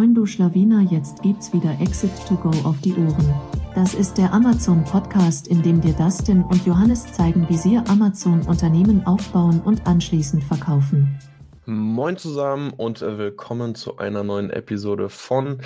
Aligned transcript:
Moin 0.00 0.14
du 0.14 0.24
Schlawiner, 0.24 0.80
jetzt 0.90 1.20
gibt's 1.20 1.52
wieder 1.52 1.78
Exit 1.78 2.10
to 2.26 2.34
Go 2.34 2.48
auf 2.66 2.80
die 2.80 2.94
Ohren. 2.94 3.34
Das 3.74 3.92
ist 3.92 4.16
der 4.16 4.32
Amazon 4.32 4.82
Podcast, 4.82 5.46
in 5.46 5.62
dem 5.62 5.82
dir 5.82 5.92
Dustin 5.92 6.42
und 6.42 6.64
Johannes 6.64 7.12
zeigen, 7.12 7.46
wie 7.50 7.58
sie 7.58 7.76
Amazon 7.76 8.40
Unternehmen 8.46 9.06
aufbauen 9.06 9.60
und 9.60 9.86
anschließend 9.86 10.42
verkaufen. 10.42 11.18
Moin 11.66 12.16
zusammen 12.16 12.72
und 12.78 13.02
äh, 13.02 13.18
willkommen 13.18 13.74
zu 13.74 13.98
einer 13.98 14.24
neuen 14.24 14.48
Episode 14.48 15.10
von 15.10 15.60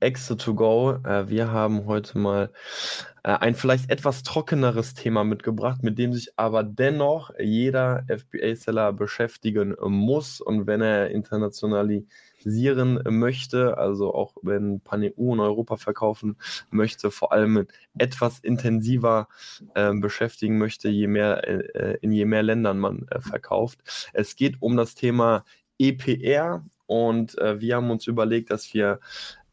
Exit 0.00 0.40
to 0.40 0.56
Go. 0.56 0.98
Äh, 1.04 1.28
wir 1.28 1.52
haben 1.52 1.86
heute 1.86 2.18
mal 2.18 2.50
äh, 3.22 3.30
ein 3.38 3.54
vielleicht 3.54 3.88
etwas 3.88 4.24
trockeneres 4.24 4.94
Thema 4.94 5.22
mitgebracht, 5.22 5.84
mit 5.84 5.96
dem 5.96 6.12
sich 6.12 6.32
aber 6.36 6.64
dennoch 6.64 7.30
jeder 7.38 8.04
FBA-Seller 8.08 8.92
beschäftigen 8.92 9.76
muss. 9.80 10.40
Und 10.40 10.66
wenn 10.66 10.80
er 10.80 11.10
internationalisieren 12.44 13.00
möchte, 13.08 13.78
also 13.78 14.14
auch 14.14 14.34
wenn 14.42 14.80
PanEU 14.80 15.34
in 15.34 15.40
Europa 15.40 15.76
verkaufen 15.76 16.36
möchte, 16.70 17.10
vor 17.10 17.32
allem 17.32 17.66
etwas 17.98 18.38
intensiver 18.40 19.28
äh, 19.74 19.92
beschäftigen 19.94 20.58
möchte, 20.58 20.88
je 20.88 21.06
mehr, 21.06 21.46
äh, 21.46 21.98
in 22.00 22.12
je 22.12 22.24
mehr 22.24 22.42
Ländern 22.42 22.78
man 22.78 23.06
äh, 23.10 23.20
verkauft. 23.20 23.80
Es 24.12 24.36
geht 24.36 24.56
um 24.60 24.76
das 24.76 24.94
Thema 24.94 25.44
EPR 25.78 26.64
und 26.86 27.38
äh, 27.38 27.60
wir 27.60 27.76
haben 27.76 27.90
uns 27.90 28.06
überlegt, 28.06 28.50
dass 28.50 28.72
wir 28.74 29.00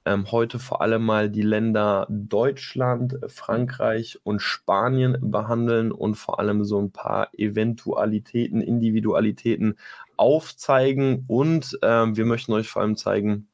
ähm, 0.05 0.31
heute 0.31 0.59
vor 0.59 0.81
allem 0.81 1.05
mal 1.05 1.29
die 1.29 1.41
Länder 1.41 2.05
Deutschland, 2.09 3.17
Frankreich 3.27 4.19
und 4.23 4.41
Spanien 4.41 5.17
behandeln 5.21 5.91
und 5.91 6.15
vor 6.15 6.39
allem 6.39 6.65
so 6.65 6.81
ein 6.81 6.91
paar 6.91 7.29
Eventualitäten, 7.37 8.61
Individualitäten 8.61 9.77
aufzeigen. 10.17 11.25
Und 11.27 11.77
ähm, 11.81 12.15
wir 12.17 12.25
möchten 12.25 12.53
euch 12.53 12.69
vor 12.69 12.81
allem 12.81 12.95
zeigen, 12.95 13.47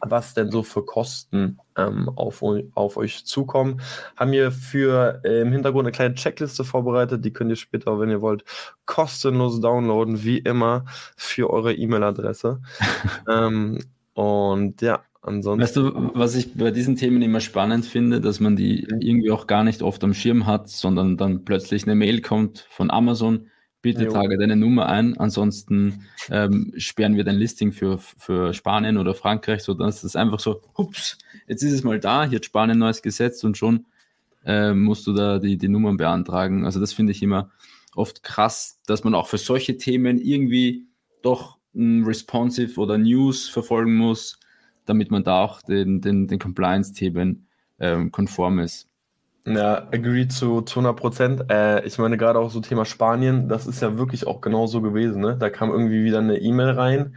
was 0.00 0.34
denn 0.34 0.50
so 0.50 0.62
für 0.62 0.84
Kosten 0.84 1.58
ähm, 1.76 2.08
auf, 2.16 2.42
auf, 2.74 2.96
euch 2.96 3.24
zukommen. 3.24 3.80
Haben 4.16 4.32
wir 4.32 4.52
für 4.52 5.20
äh, 5.24 5.40
im 5.40 5.52
Hintergrund 5.52 5.86
eine 5.86 5.92
kleine 5.92 6.14
Checkliste 6.14 6.64
vorbereitet, 6.64 7.24
die 7.24 7.32
könnt 7.32 7.50
ihr 7.50 7.56
später, 7.56 7.98
wenn 7.98 8.10
ihr 8.10 8.20
wollt, 8.20 8.44
kostenlos 8.84 9.60
downloaden, 9.60 10.22
wie 10.22 10.38
immer, 10.38 10.84
für 11.16 11.50
eure 11.50 11.74
E-Mail-Adresse. 11.74 12.60
ähm, 13.28 13.78
und 14.14 14.80
ja, 14.82 15.02
Ansonsten. 15.26 15.60
Weißt 15.60 15.76
du, 15.76 16.10
was 16.14 16.36
ich 16.36 16.54
bei 16.54 16.70
diesen 16.70 16.94
Themen 16.94 17.20
immer 17.20 17.40
spannend 17.40 17.84
finde, 17.84 18.20
dass 18.20 18.38
man 18.38 18.54
die 18.54 18.84
irgendwie 18.84 19.32
auch 19.32 19.48
gar 19.48 19.64
nicht 19.64 19.82
oft 19.82 20.04
am 20.04 20.14
Schirm 20.14 20.46
hat, 20.46 20.68
sondern 20.68 21.16
dann 21.16 21.44
plötzlich 21.44 21.82
eine 21.82 21.96
Mail 21.96 22.20
kommt 22.20 22.64
von 22.70 22.92
Amazon, 22.92 23.48
bitte 23.94 24.08
trage 24.08 24.36
deine 24.36 24.56
Nummer 24.56 24.86
ein, 24.86 25.16
ansonsten 25.16 26.06
ähm, 26.30 26.72
sperren 26.76 27.16
wir 27.16 27.24
dein 27.24 27.36
Listing 27.36 27.72
für, 27.72 27.98
für 27.98 28.52
Spanien 28.52 28.98
oder 28.98 29.14
Frankreich, 29.14 29.62
so 29.62 29.74
dass 29.74 30.02
es 30.02 30.16
einfach 30.16 30.40
so, 30.40 30.62
hups, 30.76 31.18
jetzt 31.46 31.62
ist 31.62 31.72
es 31.72 31.84
mal 31.84 32.00
da, 32.00 32.24
hier 32.24 32.36
hat 32.36 32.44
Spanien 32.44 32.78
neues 32.78 33.02
Gesetz 33.02 33.44
und 33.44 33.56
schon 33.56 33.86
äh, 34.44 34.72
musst 34.72 35.06
du 35.06 35.12
da 35.12 35.38
die, 35.38 35.56
die 35.56 35.68
Nummern 35.68 35.96
beantragen. 35.96 36.64
Also 36.64 36.80
das 36.80 36.92
finde 36.92 37.12
ich 37.12 37.22
immer 37.22 37.50
oft 37.94 38.22
krass, 38.22 38.80
dass 38.86 39.04
man 39.04 39.14
auch 39.14 39.28
für 39.28 39.38
solche 39.38 39.76
Themen 39.76 40.18
irgendwie 40.18 40.86
doch 41.22 41.58
ein 41.74 42.04
Responsive 42.04 42.80
oder 42.80 42.98
News 42.98 43.48
verfolgen 43.48 43.96
muss, 43.96 44.40
damit 44.84 45.10
man 45.10 45.22
da 45.22 45.42
auch 45.42 45.62
den, 45.62 46.00
den, 46.00 46.26
den 46.26 46.38
Compliance-Themen 46.38 47.46
ähm, 47.78 48.10
konform 48.10 48.58
ist. 48.58 48.88
Ja, 49.48 49.86
agree 49.92 50.26
zu, 50.26 50.60
zu 50.62 50.80
100 50.80 50.96
Prozent. 50.96 51.44
Äh, 51.52 51.86
ich 51.86 51.98
meine, 51.98 52.16
gerade 52.16 52.40
auch 52.40 52.50
so 52.50 52.60
Thema 52.60 52.84
Spanien, 52.84 53.48
das 53.48 53.68
ist 53.68 53.80
ja 53.80 53.96
wirklich 53.96 54.26
auch 54.26 54.40
genau 54.40 54.66
so 54.66 54.80
gewesen. 54.80 55.20
Ne? 55.22 55.36
Da 55.38 55.50
kam 55.50 55.70
irgendwie 55.70 56.02
wieder 56.02 56.18
eine 56.18 56.38
E-Mail 56.38 56.70
rein. 56.70 57.16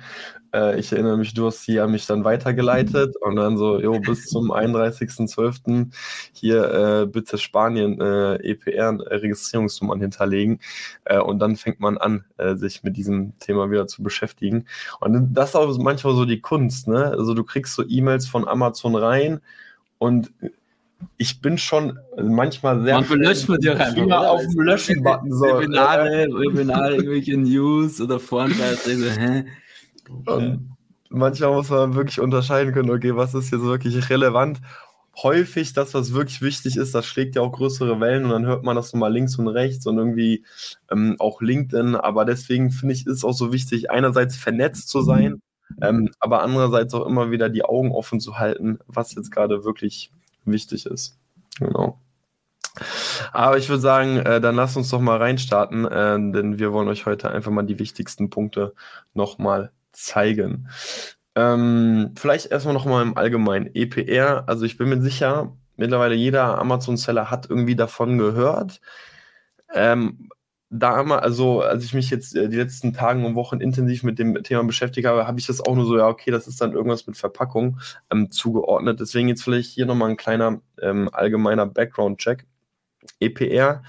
Äh, 0.54 0.80
ich 0.80 0.92
erinnere 0.92 1.18
mich, 1.18 1.34
du 1.34 1.48
hast 1.48 1.64
sie 1.64 1.80
an 1.80 1.92
mich 1.92 2.06
dann 2.06 2.24
weitergeleitet 2.24 3.16
und 3.20 3.36
dann 3.36 3.58
so, 3.58 3.80
jo, 3.80 4.00
bis 4.00 4.28
zum 4.28 4.52
31.12. 4.52 5.88
hier 6.32 6.72
äh, 7.02 7.06
bitte 7.08 7.40
Spanien 7.40 8.00
äh, 8.00 8.36
EPR-Registrierungsnummern 8.36 10.00
hinterlegen. 10.00 10.60
Äh, 11.06 11.20
und 11.20 11.40
dann 11.40 11.56
fängt 11.56 11.80
man 11.80 11.98
an, 11.98 12.26
äh, 12.38 12.56
sich 12.56 12.84
mit 12.84 12.96
diesem 12.96 13.40
Thema 13.40 13.72
wieder 13.72 13.88
zu 13.88 14.04
beschäftigen. 14.04 14.68
Und 15.00 15.34
das 15.34 15.50
ist 15.50 15.56
auch 15.56 15.76
manchmal 15.80 16.14
so 16.14 16.26
die 16.26 16.42
Kunst. 16.42 16.88
Ne? 16.88 17.06
Also 17.06 17.34
du 17.34 17.44
kriegst 17.44 17.74
so 17.74 17.84
E-Mails 17.88 18.28
von 18.28 18.48
Amazon 18.48 18.96
rein 18.96 19.42
und 19.98 20.32
ich 21.18 21.42
bin 21.42 21.58
schon 21.58 22.00
manchmal 22.22 22.82
sehr. 22.82 23.02
Man 23.02 23.20
löscht 23.20 23.50
man 23.50 23.60
dir 23.60 23.80
einfach. 23.80 24.26
auf 24.26 24.42
dem 24.42 24.62
Löschen-Button 24.62 25.32
so. 25.34 25.46
Webinare, 25.46 26.28
Webinare, 26.28 26.96
irgendwelche 26.96 27.38
News 27.38 28.00
oder 28.02 28.20
Vorenthaltungen. 28.20 29.18
hä? 29.18 29.46
Und 30.26 30.76
manchmal 31.10 31.52
muss 31.52 31.70
man 31.70 31.96
wirklich 31.96 32.20
unterscheiden 32.20 32.74
können, 32.74 32.90
okay, 32.90 33.16
was 33.16 33.34
ist 33.34 33.52
jetzt 33.52 33.64
wirklich 33.64 34.10
relevant. 34.10 34.62
Häufig 35.22 35.74
das, 35.74 35.94
was 35.94 36.14
wirklich 36.14 36.42
wichtig 36.42 36.78
ist, 36.78 36.96
das 36.96 37.06
schlägt 37.06 37.36
ja 37.36 37.42
auch 37.42 37.52
größere 37.52 38.00
Wellen 38.00 38.24
und 38.24 38.32
dann 38.32 38.46
hört 38.46 38.64
man 38.64 38.76
das 38.76 38.94
nochmal 38.94 39.12
links 39.12 39.38
und 39.38 39.50
rechts 39.50 39.86
und 39.86 39.98
irgendwie 39.98 40.46
ähm, 40.90 41.18
auch 41.20 41.42
LinkedIn. 41.42 41.96
Aber 41.96 42.24
deswegen 42.24 42.72
finde 42.72 42.94
ich, 42.94 43.06
ist 43.06 43.18
es 43.18 43.24
auch 43.26 43.34
so 43.34 43.52
wichtig, 43.52 43.92
einerseits 43.92 44.38
vernetzt 44.38 44.88
zu 44.88 45.02
sein, 45.02 45.42
ähm, 45.82 46.12
aber 46.20 46.42
andererseits 46.44 46.94
auch 46.94 47.06
immer 47.06 47.32
wieder 47.32 47.50
die 47.50 47.66
Augen 47.66 47.92
offen 47.92 48.22
zu 48.22 48.40
halten, 48.40 48.80
was 48.88 49.14
jetzt 49.14 49.32
gerade 49.32 49.66
wirklich 49.66 50.12
wichtig 50.52 50.86
ist. 50.86 51.18
Genau. 51.60 52.00
Aber 53.32 53.58
ich 53.58 53.68
würde 53.70 53.82
sagen, 53.82 54.18
äh, 54.18 54.40
dann 54.40 54.56
lasst 54.56 54.78
uns 54.78 54.90
doch 54.90 55.02
mal 55.02 55.18
reinstarten, 55.18 55.86
äh, 55.86 56.32
denn 56.32 56.60
wir 56.60 56.72
wollen 56.72 56.88
euch 56.88 57.06
heute 57.06 57.32
einfach 57.32 57.52
mal 57.52 57.64
die 57.64 57.80
wichtigsten 57.80 58.30
Punkte 58.30 58.74
nochmal 59.14 59.72
zeigen. 59.92 60.70
Ähm, 61.36 62.14
vielleicht 62.18 62.48
erstmal 62.48 62.74
nochmal 62.74 63.04
im 63.04 63.18
Allgemeinen. 63.18 63.70
EPR, 63.74 64.44
also 64.48 64.66
ich 64.66 64.78
bin 64.78 64.90
mir 64.90 65.02
sicher, 65.02 65.56
mittlerweile 65.78 66.16
jeder 66.16 66.58
Amazon-Seller 66.60 67.30
hat 67.30 67.50
irgendwie 67.50 67.76
davon 67.76 68.18
gehört. 68.18 68.82
Ähm, 69.74 70.30
da 70.70 71.04
mal, 71.04 71.20
also 71.20 71.62
als 71.62 71.84
ich 71.84 71.94
mich 71.94 72.10
jetzt 72.10 72.36
äh, 72.36 72.48
die 72.48 72.58
letzten 72.58 72.94
Tagen 72.94 73.26
und 73.26 73.36
Wochen 73.36 73.60
intensiv 73.60 74.04
mit 74.04 74.20
dem 74.20 74.42
Thema 74.44 74.64
beschäftigt 74.64 75.08
habe, 75.08 75.28
habe 75.28 75.40
ich 75.40 75.48
das 75.48 75.62
auch 75.62 75.76
nur 75.76 75.86
so, 75.86 75.98
ja, 75.98 76.08
okay, 76.08 76.32
das 76.32 76.48
ist 76.48 76.62
dann 76.62 76.74
irgendwas 76.74 77.08
mit 77.08 77.18
Verpackung 77.18 77.80
ähm, 78.12 78.32
zugeordnet. 78.32 79.00
Deswegen 79.00 79.30
jetzt 79.30 79.44
vielleicht 79.44 79.72
hier 79.72 79.86
nochmal 79.86 80.12
ein 80.12 80.18
kleiner 80.18 80.62
ähm, 80.82 81.10
allgemeiner 81.12 81.66
Background-Check. 81.66 82.46
EPR 83.20 83.82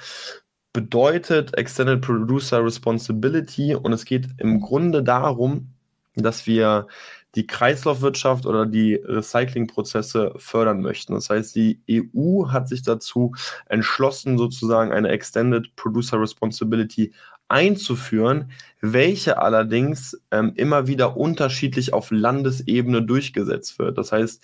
bedeutet 0.72 1.56
Extended 1.58 2.00
Producer 2.00 2.64
Responsibility 2.64 3.74
und 3.74 3.92
es 3.92 4.04
geht 4.04 4.28
im 4.38 4.60
Grunde 4.60 5.02
darum, 5.02 5.74
dass 6.14 6.46
wir 6.46 6.86
die 7.34 7.46
Kreislaufwirtschaft 7.46 8.46
oder 8.46 8.66
die 8.66 8.94
Recyclingprozesse 8.94 10.34
fördern 10.36 10.80
möchten. 10.80 11.14
Das 11.14 11.30
heißt, 11.30 11.54
die 11.54 11.80
EU 11.90 12.48
hat 12.48 12.68
sich 12.68 12.82
dazu 12.82 13.32
entschlossen, 13.66 14.36
sozusagen 14.36 14.92
eine 14.92 15.08
Extended 15.08 15.74
Producer 15.76 16.20
Responsibility 16.20 17.12
einzuführen, 17.48 18.50
welche 18.80 19.38
allerdings 19.38 20.20
ähm, 20.30 20.52
immer 20.54 20.86
wieder 20.86 21.16
unterschiedlich 21.16 21.92
auf 21.92 22.10
Landesebene 22.10 23.02
durchgesetzt 23.02 23.78
wird. 23.78 23.98
Das 23.98 24.12
heißt, 24.12 24.42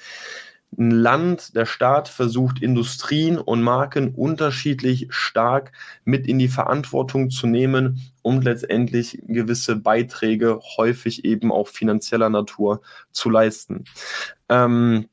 ein 0.79 0.91
Land, 0.91 1.57
der 1.57 1.67
Staat 1.67 2.09
versucht, 2.09 2.63
Industrien 2.63 3.39
und 3.39 3.63
Marken 3.63 4.15
unterschiedlich 4.15 5.07
stark 5.11 5.73
mit 6.05 6.27
in 6.27 6.39
die 6.39 6.49
Verantwortung 6.49 7.31
zu 7.31 7.47
nehmen 7.47 8.01
und 8.23 8.45
letztendlich 8.45 9.23
gewisse 9.27 9.77
Beiträge, 9.77 10.61
häufig 10.77 11.25
eben 11.25 11.51
auch 11.51 11.69
finanzieller 11.69 12.29
Natur, 12.29 12.83
zu 13.11 13.31
leisten. 13.31 13.85
Ähm, 14.49 15.09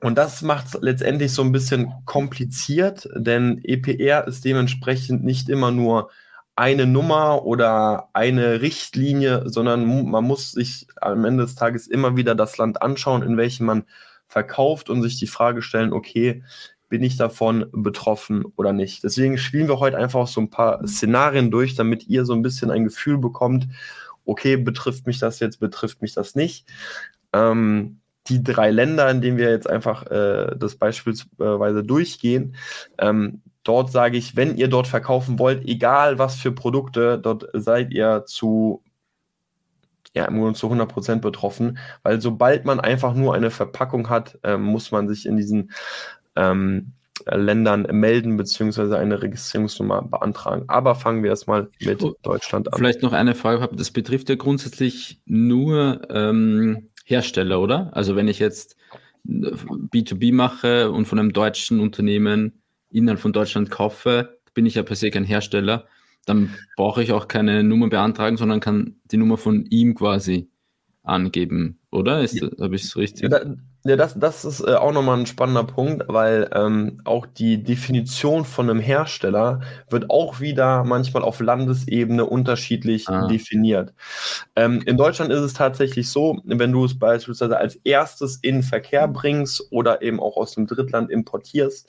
und 0.00 0.18
das 0.18 0.42
macht 0.42 0.66
es 0.66 0.78
letztendlich 0.80 1.32
so 1.32 1.42
ein 1.42 1.52
bisschen 1.52 1.92
kompliziert, 2.06 3.08
denn 3.14 3.60
EPR 3.62 4.26
ist 4.26 4.44
dementsprechend 4.44 5.22
nicht 5.22 5.48
immer 5.48 5.70
nur 5.70 6.10
eine 6.56 6.86
Nummer 6.86 7.44
oder 7.44 8.08
eine 8.12 8.60
Richtlinie, 8.60 9.48
sondern 9.48 10.10
man 10.10 10.24
muss 10.24 10.52
sich 10.52 10.86
am 11.00 11.24
Ende 11.24 11.44
des 11.44 11.54
Tages 11.54 11.86
immer 11.86 12.16
wieder 12.16 12.34
das 12.34 12.58
Land 12.58 12.82
anschauen, 12.82 13.22
in 13.22 13.36
welchem 13.36 13.66
man 13.66 13.84
verkauft 14.32 14.88
und 14.88 15.02
sich 15.02 15.18
die 15.18 15.26
Frage 15.26 15.60
stellen, 15.60 15.92
okay, 15.92 16.42
bin 16.88 17.02
ich 17.02 17.16
davon 17.16 17.66
betroffen 17.72 18.44
oder 18.56 18.72
nicht? 18.72 19.04
Deswegen 19.04 19.36
spielen 19.36 19.68
wir 19.68 19.78
heute 19.78 19.98
einfach 19.98 20.26
so 20.26 20.40
ein 20.40 20.48
paar 20.50 20.86
Szenarien 20.86 21.50
durch, 21.50 21.74
damit 21.74 22.08
ihr 22.08 22.24
so 22.24 22.32
ein 22.32 22.42
bisschen 22.42 22.70
ein 22.70 22.84
Gefühl 22.84 23.18
bekommt, 23.18 23.68
okay, 24.24 24.56
betrifft 24.56 25.06
mich 25.06 25.18
das 25.18 25.38
jetzt, 25.40 25.60
betrifft 25.60 26.00
mich 26.00 26.14
das 26.14 26.34
nicht. 26.34 26.66
Ähm, 27.34 28.00
die 28.28 28.42
drei 28.42 28.70
Länder, 28.70 29.10
in 29.10 29.20
denen 29.20 29.36
wir 29.36 29.50
jetzt 29.50 29.68
einfach 29.68 30.06
äh, 30.06 30.56
das 30.56 30.76
beispielsweise 30.76 31.84
durchgehen, 31.84 32.56
ähm, 32.98 33.42
dort 33.64 33.92
sage 33.92 34.16
ich, 34.16 34.36
wenn 34.36 34.56
ihr 34.56 34.68
dort 34.68 34.86
verkaufen 34.86 35.38
wollt, 35.38 35.66
egal 35.66 36.18
was 36.18 36.36
für 36.36 36.52
Produkte, 36.52 37.18
dort 37.18 37.46
seid 37.52 37.92
ihr 37.92 38.24
zu 38.26 38.82
ja 40.14 40.24
im 40.26 40.38
Grunde 40.38 40.58
zu 40.58 40.70
100% 40.70 41.20
betroffen, 41.20 41.78
weil 42.02 42.20
sobald 42.20 42.64
man 42.64 42.80
einfach 42.80 43.14
nur 43.14 43.34
eine 43.34 43.50
Verpackung 43.50 44.08
hat, 44.08 44.38
äh, 44.42 44.56
muss 44.56 44.90
man 44.90 45.08
sich 45.08 45.26
in 45.26 45.36
diesen 45.36 45.72
ähm, 46.36 46.92
Ländern 47.26 47.82
melden 47.82 48.36
beziehungsweise 48.36 48.98
eine 48.98 49.22
Registrierungsnummer 49.22 50.02
beantragen. 50.02 50.64
Aber 50.68 50.94
fangen 50.94 51.22
wir 51.22 51.30
erstmal 51.30 51.70
mit 51.80 52.02
oh, 52.02 52.14
Deutschland 52.22 52.72
an. 52.72 52.78
Vielleicht 52.78 53.02
noch 53.02 53.12
eine 53.12 53.34
Frage, 53.34 53.68
das 53.74 53.90
betrifft 53.90 54.28
ja 54.28 54.34
grundsätzlich 54.34 55.20
nur 55.24 56.02
ähm, 56.10 56.88
Hersteller, 57.04 57.60
oder? 57.60 57.90
Also 57.92 58.16
wenn 58.16 58.28
ich 58.28 58.38
jetzt 58.38 58.76
B2B 59.24 60.34
mache 60.34 60.90
und 60.90 61.06
von 61.06 61.18
einem 61.18 61.32
deutschen 61.32 61.80
Unternehmen 61.80 62.62
innerhalb 62.90 63.20
von 63.20 63.32
Deutschland 63.32 63.70
kaufe, 63.70 64.38
bin 64.54 64.66
ich 64.66 64.74
ja 64.74 64.82
per 64.82 64.96
se 64.96 65.10
kein 65.10 65.24
Hersteller. 65.24 65.86
Dann 66.26 66.54
brauche 66.76 67.02
ich 67.02 67.12
auch 67.12 67.28
keine 67.28 67.64
Nummer 67.64 67.88
beantragen, 67.88 68.36
sondern 68.36 68.60
kann 68.60 68.96
die 69.04 69.16
Nummer 69.16 69.36
von 69.36 69.66
ihm 69.66 69.94
quasi 69.94 70.50
angeben, 71.02 71.80
oder? 71.90 72.22
Ist, 72.22 72.34
ja. 72.34 72.48
Habe 72.60 72.76
ich 72.76 72.84
es 72.84 72.96
richtig? 72.96 73.30
Ja, 73.30 73.40
ja, 73.84 73.96
das, 73.96 74.14
das 74.16 74.44
ist 74.44 74.60
äh, 74.60 74.74
auch 74.74 74.92
nochmal 74.92 75.18
ein 75.18 75.26
spannender 75.26 75.64
Punkt, 75.64 76.04
weil 76.06 76.48
ähm, 76.54 77.00
auch 77.04 77.26
die 77.26 77.64
Definition 77.64 78.44
von 78.44 78.70
einem 78.70 78.78
Hersteller 78.78 79.60
wird 79.90 80.08
auch 80.08 80.38
wieder 80.38 80.84
manchmal 80.84 81.24
auf 81.24 81.40
Landesebene 81.40 82.24
unterschiedlich 82.24 83.08
ah. 83.08 83.26
definiert. 83.26 83.92
Ähm, 84.54 84.82
in 84.86 84.96
Deutschland 84.96 85.32
ist 85.32 85.40
es 85.40 85.54
tatsächlich 85.54 86.08
so, 86.08 86.40
wenn 86.44 86.70
du 86.70 86.84
es 86.84 86.96
beispielsweise 86.96 87.56
als 87.56 87.74
erstes 87.76 88.36
in 88.36 88.62
Verkehr 88.62 89.08
bringst 89.08 89.66
oder 89.72 90.00
eben 90.00 90.20
auch 90.20 90.36
aus 90.36 90.54
dem 90.54 90.68
Drittland 90.68 91.10
importierst, 91.10 91.88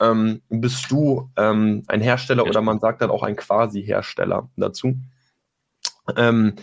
ähm, 0.00 0.40
bist 0.48 0.90
du 0.90 1.30
ähm, 1.36 1.82
ein 1.86 2.00
Hersteller 2.00 2.44
oder 2.44 2.62
man 2.62 2.80
sagt 2.80 3.02
dann 3.02 3.10
auch 3.10 3.22
ein 3.22 3.36
Quasi-Hersteller 3.36 4.48
dazu. 4.56 4.96
Ähm, 6.16 6.54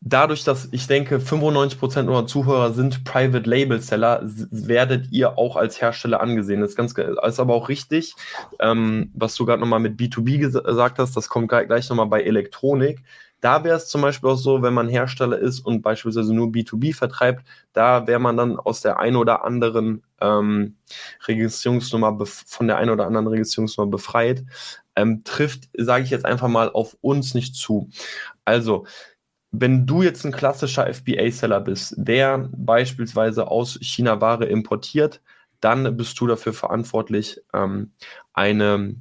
dadurch, 0.00 0.44
dass 0.44 0.68
ich 0.72 0.86
denke, 0.86 1.18
95% 1.18 1.82
unserer 1.82 2.26
Zuhörer 2.26 2.72
sind 2.72 3.04
Private 3.04 3.48
Label 3.48 3.80
Seller, 3.80 4.20
werdet 4.22 5.10
ihr 5.10 5.38
auch 5.38 5.56
als 5.56 5.80
Hersteller 5.80 6.20
angesehen. 6.20 6.60
Das 6.60 6.70
ist, 6.70 6.76
ganz, 6.76 6.94
ist 6.96 7.40
aber 7.40 7.54
auch 7.54 7.68
richtig, 7.68 8.14
ähm, 8.58 9.10
was 9.14 9.34
du 9.34 9.44
gerade 9.44 9.60
nochmal 9.60 9.80
mit 9.80 10.00
B2B 10.00 10.38
gesagt 10.38 10.98
hast, 10.98 11.16
das 11.16 11.28
kommt 11.28 11.48
gleich 11.48 11.88
nochmal 11.88 12.06
bei 12.06 12.22
Elektronik. 12.22 13.02
Da 13.40 13.64
wäre 13.64 13.76
es 13.76 13.88
zum 13.88 14.02
Beispiel 14.02 14.28
auch 14.30 14.36
so, 14.36 14.62
wenn 14.62 14.74
man 14.74 14.88
Hersteller 14.88 15.38
ist 15.38 15.60
und 15.60 15.80
beispielsweise 15.80 16.34
nur 16.34 16.48
B2B 16.48 16.94
vertreibt, 16.94 17.46
da 17.72 18.06
wäre 18.06 18.20
man 18.20 18.36
dann 18.36 18.58
aus 18.58 18.82
der 18.82 18.98
einen 18.98 19.16
oder 19.16 19.44
anderen 19.44 20.02
ähm, 20.20 20.76
Registrierungsnummer 21.26 22.18
von 22.26 22.66
der 22.66 22.76
einen 22.76 22.90
oder 22.90 23.06
anderen 23.06 23.28
Registrierungsnummer 23.28 23.90
befreit. 23.90 24.44
Ähm, 24.94 25.24
trifft, 25.24 25.70
sage 25.78 26.04
ich 26.04 26.10
jetzt 26.10 26.26
einfach 26.26 26.48
mal, 26.48 26.70
auf 26.70 26.96
uns 27.00 27.32
nicht 27.34 27.54
zu. 27.54 27.88
Also 28.44 28.86
wenn 29.52 29.86
du 29.86 30.02
jetzt 30.02 30.24
ein 30.24 30.32
klassischer 30.32 30.92
FBA-Seller 30.92 31.60
bist, 31.60 31.94
der 31.96 32.48
beispielsweise 32.56 33.48
aus 33.48 33.78
China 33.80 34.20
Ware 34.20 34.46
importiert, 34.46 35.20
dann 35.60 35.96
bist 35.96 36.18
du 36.20 36.26
dafür 36.26 36.52
verantwortlich, 36.52 37.40
ähm, 37.52 37.92
eine, 38.32 38.94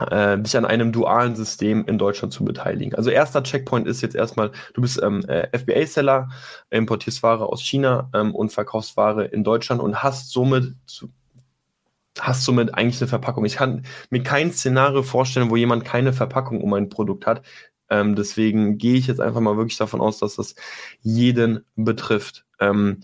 äh, 0.00 0.38
dich 0.38 0.56
an 0.56 0.64
einem 0.64 0.92
dualen 0.92 1.36
System 1.36 1.84
in 1.86 1.98
Deutschland 1.98 2.32
zu 2.32 2.44
beteiligen. 2.44 2.94
Also 2.96 3.10
erster 3.10 3.42
Checkpoint 3.42 3.86
ist 3.86 4.02
jetzt 4.02 4.16
erstmal, 4.16 4.50
du 4.74 4.82
bist 4.82 5.00
ähm, 5.02 5.24
äh, 5.26 5.56
FBA-Seller, 5.56 6.28
importierst 6.70 7.22
Ware 7.22 7.46
aus 7.46 7.62
China 7.62 8.10
ähm, 8.12 8.34
und 8.34 8.52
verkaufst 8.52 8.96
Ware 8.96 9.24
in 9.24 9.44
Deutschland 9.44 9.80
und 9.80 10.02
hast 10.02 10.32
somit 10.32 10.74
zu, 10.86 11.10
hast 12.18 12.44
somit 12.44 12.74
eigentlich 12.74 13.00
eine 13.00 13.08
Verpackung. 13.08 13.44
Ich 13.44 13.56
kann 13.56 13.84
mir 14.10 14.22
kein 14.22 14.52
Szenario 14.52 15.02
vorstellen, 15.02 15.50
wo 15.50 15.56
jemand 15.56 15.84
keine 15.84 16.12
Verpackung 16.12 16.60
um 16.60 16.72
ein 16.74 16.88
Produkt 16.88 17.26
hat. 17.26 17.42
Ähm, 17.90 18.14
deswegen 18.16 18.78
gehe 18.78 18.96
ich 18.96 19.06
jetzt 19.06 19.20
einfach 19.20 19.40
mal 19.40 19.56
wirklich 19.56 19.78
davon 19.78 20.00
aus, 20.00 20.18
dass 20.18 20.36
das 20.36 20.54
jeden 21.00 21.64
betrifft. 21.76 22.44
Ähm, 22.60 23.00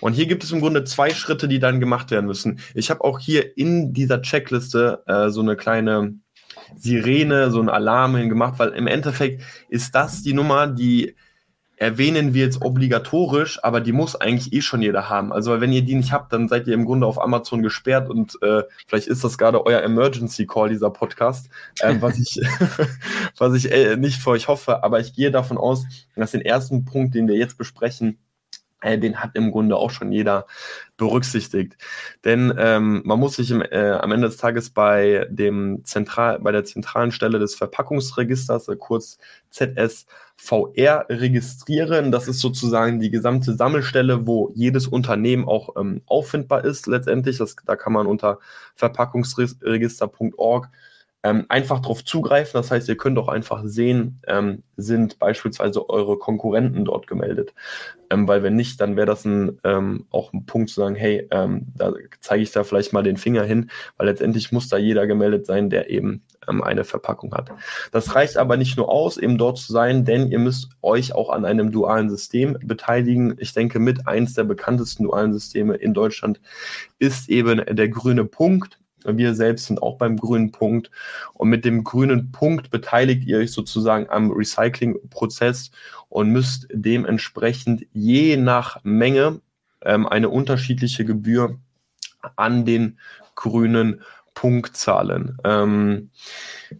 und 0.00 0.12
hier 0.12 0.26
gibt 0.26 0.44
es 0.44 0.52
im 0.52 0.60
Grunde 0.60 0.84
zwei 0.84 1.10
Schritte, 1.10 1.48
die 1.48 1.60
dann 1.60 1.80
gemacht 1.80 2.10
werden 2.10 2.26
müssen. 2.26 2.60
Ich 2.74 2.90
habe 2.90 3.02
auch 3.02 3.18
hier 3.18 3.56
in 3.56 3.92
dieser 3.92 4.20
Checkliste 4.20 5.02
äh, 5.06 5.30
so 5.30 5.40
eine 5.40 5.56
kleine 5.56 6.14
Sirene, 6.76 7.50
so 7.50 7.60
ein 7.60 7.68
Alarm 7.68 8.16
hingemacht, 8.16 8.58
weil 8.58 8.70
im 8.70 8.86
Endeffekt 8.86 9.42
ist 9.68 9.94
das 9.94 10.22
die 10.22 10.34
Nummer, 10.34 10.66
die 10.66 11.16
erwähnen 11.84 12.32
wir 12.32 12.46
jetzt 12.46 12.62
obligatorisch, 12.62 13.62
aber 13.62 13.82
die 13.82 13.92
muss 13.92 14.16
eigentlich 14.16 14.54
eh 14.54 14.62
schon 14.62 14.80
jeder 14.80 15.10
haben. 15.10 15.34
Also 15.34 15.60
wenn 15.60 15.70
ihr 15.70 15.82
die 15.82 15.94
nicht 15.94 16.12
habt, 16.12 16.32
dann 16.32 16.48
seid 16.48 16.66
ihr 16.66 16.72
im 16.72 16.86
Grunde 16.86 17.06
auf 17.06 17.20
Amazon 17.20 17.62
gesperrt 17.62 18.08
und 18.08 18.38
äh, 18.40 18.62
vielleicht 18.86 19.06
ist 19.06 19.22
das 19.22 19.36
gerade 19.36 19.66
euer 19.66 19.82
Emergency 19.82 20.46
Call, 20.46 20.70
dieser 20.70 20.88
Podcast, 20.88 21.50
äh, 21.80 21.96
was 22.00 22.18
ich, 22.18 22.40
was 23.36 23.54
ich 23.54 23.70
äh, 23.70 23.96
nicht 23.96 24.18
für 24.18 24.30
euch 24.30 24.48
hoffe, 24.48 24.82
aber 24.82 24.98
ich 25.00 25.12
gehe 25.12 25.30
davon 25.30 25.58
aus, 25.58 25.84
dass 26.16 26.30
den 26.30 26.40
ersten 26.40 26.86
Punkt, 26.86 27.14
den 27.14 27.28
wir 27.28 27.36
jetzt 27.36 27.58
besprechen, 27.58 28.16
äh, 28.84 28.98
den 28.98 29.16
hat 29.16 29.30
im 29.34 29.50
Grunde 29.50 29.76
auch 29.76 29.90
schon 29.90 30.12
jeder 30.12 30.46
berücksichtigt. 30.96 31.76
Denn 32.24 32.54
ähm, 32.58 33.02
man 33.04 33.18
muss 33.18 33.36
sich 33.36 33.50
im, 33.50 33.62
äh, 33.62 33.92
am 33.92 34.12
Ende 34.12 34.28
des 34.28 34.36
Tages 34.36 34.70
bei 34.70 35.26
dem 35.30 35.84
Zentral, 35.84 36.38
bei 36.40 36.52
der 36.52 36.64
zentralen 36.64 37.10
Stelle 37.10 37.38
des 37.38 37.54
Verpackungsregisters, 37.54 38.68
äh, 38.68 38.76
kurz 38.76 39.18
ZSVR, 39.50 41.06
registrieren. 41.08 42.12
Das 42.12 42.28
ist 42.28 42.40
sozusagen 42.40 43.00
die 43.00 43.10
gesamte 43.10 43.54
Sammelstelle, 43.54 44.26
wo 44.26 44.52
jedes 44.54 44.86
Unternehmen 44.86 45.48
auch 45.48 45.76
ähm, 45.76 46.02
auffindbar 46.06 46.64
ist 46.64 46.86
letztendlich. 46.86 47.38
Das, 47.38 47.56
da 47.64 47.76
kann 47.76 47.92
man 47.94 48.06
unter 48.06 48.38
verpackungsregister.org 48.76 50.68
ähm, 51.24 51.46
einfach 51.48 51.80
darauf 51.80 52.04
zugreifen. 52.04 52.52
Das 52.52 52.70
heißt, 52.70 52.88
ihr 52.88 52.98
könnt 52.98 53.18
auch 53.18 53.28
einfach 53.28 53.62
sehen, 53.64 54.20
ähm, 54.28 54.62
sind 54.76 55.18
beispielsweise 55.18 55.88
eure 55.88 56.18
Konkurrenten 56.18 56.84
dort 56.84 57.06
gemeldet. 57.06 57.54
Ähm, 58.10 58.28
weil 58.28 58.42
wenn 58.42 58.56
nicht, 58.56 58.78
dann 58.78 58.96
wäre 58.96 59.06
das 59.06 59.24
ein, 59.24 59.58
ähm, 59.64 60.06
auch 60.10 60.34
ein 60.34 60.44
Punkt 60.44 60.68
zu 60.68 60.82
sagen, 60.82 60.94
hey, 60.94 61.26
ähm, 61.30 61.68
da 61.74 61.94
zeige 62.20 62.42
ich 62.42 62.52
da 62.52 62.62
vielleicht 62.62 62.92
mal 62.92 63.02
den 63.02 63.16
Finger 63.16 63.42
hin, 63.42 63.70
weil 63.96 64.06
letztendlich 64.06 64.52
muss 64.52 64.68
da 64.68 64.76
jeder 64.76 65.06
gemeldet 65.06 65.46
sein, 65.46 65.70
der 65.70 65.88
eben 65.88 66.22
ähm, 66.46 66.62
eine 66.62 66.84
Verpackung 66.84 67.32
hat. 67.32 67.50
Das 67.90 68.14
reicht 68.14 68.36
aber 68.36 68.58
nicht 68.58 68.76
nur 68.76 68.90
aus, 68.90 69.16
eben 69.16 69.38
dort 69.38 69.56
zu 69.56 69.72
sein, 69.72 70.04
denn 70.04 70.30
ihr 70.30 70.38
müsst 70.38 70.68
euch 70.82 71.14
auch 71.14 71.30
an 71.30 71.46
einem 71.46 71.72
dualen 71.72 72.10
System 72.10 72.58
beteiligen. 72.62 73.34
Ich 73.38 73.54
denke, 73.54 73.78
mit 73.78 74.06
eins 74.06 74.34
der 74.34 74.44
bekanntesten 74.44 75.04
dualen 75.04 75.32
Systeme 75.32 75.76
in 75.76 75.94
Deutschland 75.94 76.38
ist 76.98 77.30
eben 77.30 77.62
der 77.74 77.88
grüne 77.88 78.26
Punkt. 78.26 78.78
Wir 79.04 79.34
selbst 79.34 79.66
sind 79.66 79.82
auch 79.82 79.98
beim 79.98 80.16
grünen 80.16 80.52
Punkt. 80.52 80.90
Und 81.34 81.48
mit 81.48 81.64
dem 81.64 81.84
grünen 81.84 82.32
Punkt 82.32 82.70
beteiligt 82.70 83.24
ihr 83.24 83.38
euch 83.38 83.52
sozusagen 83.52 84.08
am 84.08 84.30
Recyclingprozess 84.30 85.70
und 86.08 86.30
müsst 86.30 86.66
dementsprechend 86.72 87.86
je 87.92 88.36
nach 88.36 88.82
Menge 88.84 89.40
ähm, 89.82 90.06
eine 90.06 90.28
unterschiedliche 90.28 91.04
Gebühr 91.04 91.58
an 92.36 92.64
den 92.64 92.98
grünen 93.34 94.02
Punkt 94.34 94.76
zahlen. 94.76 95.38
Ähm, 95.44 96.10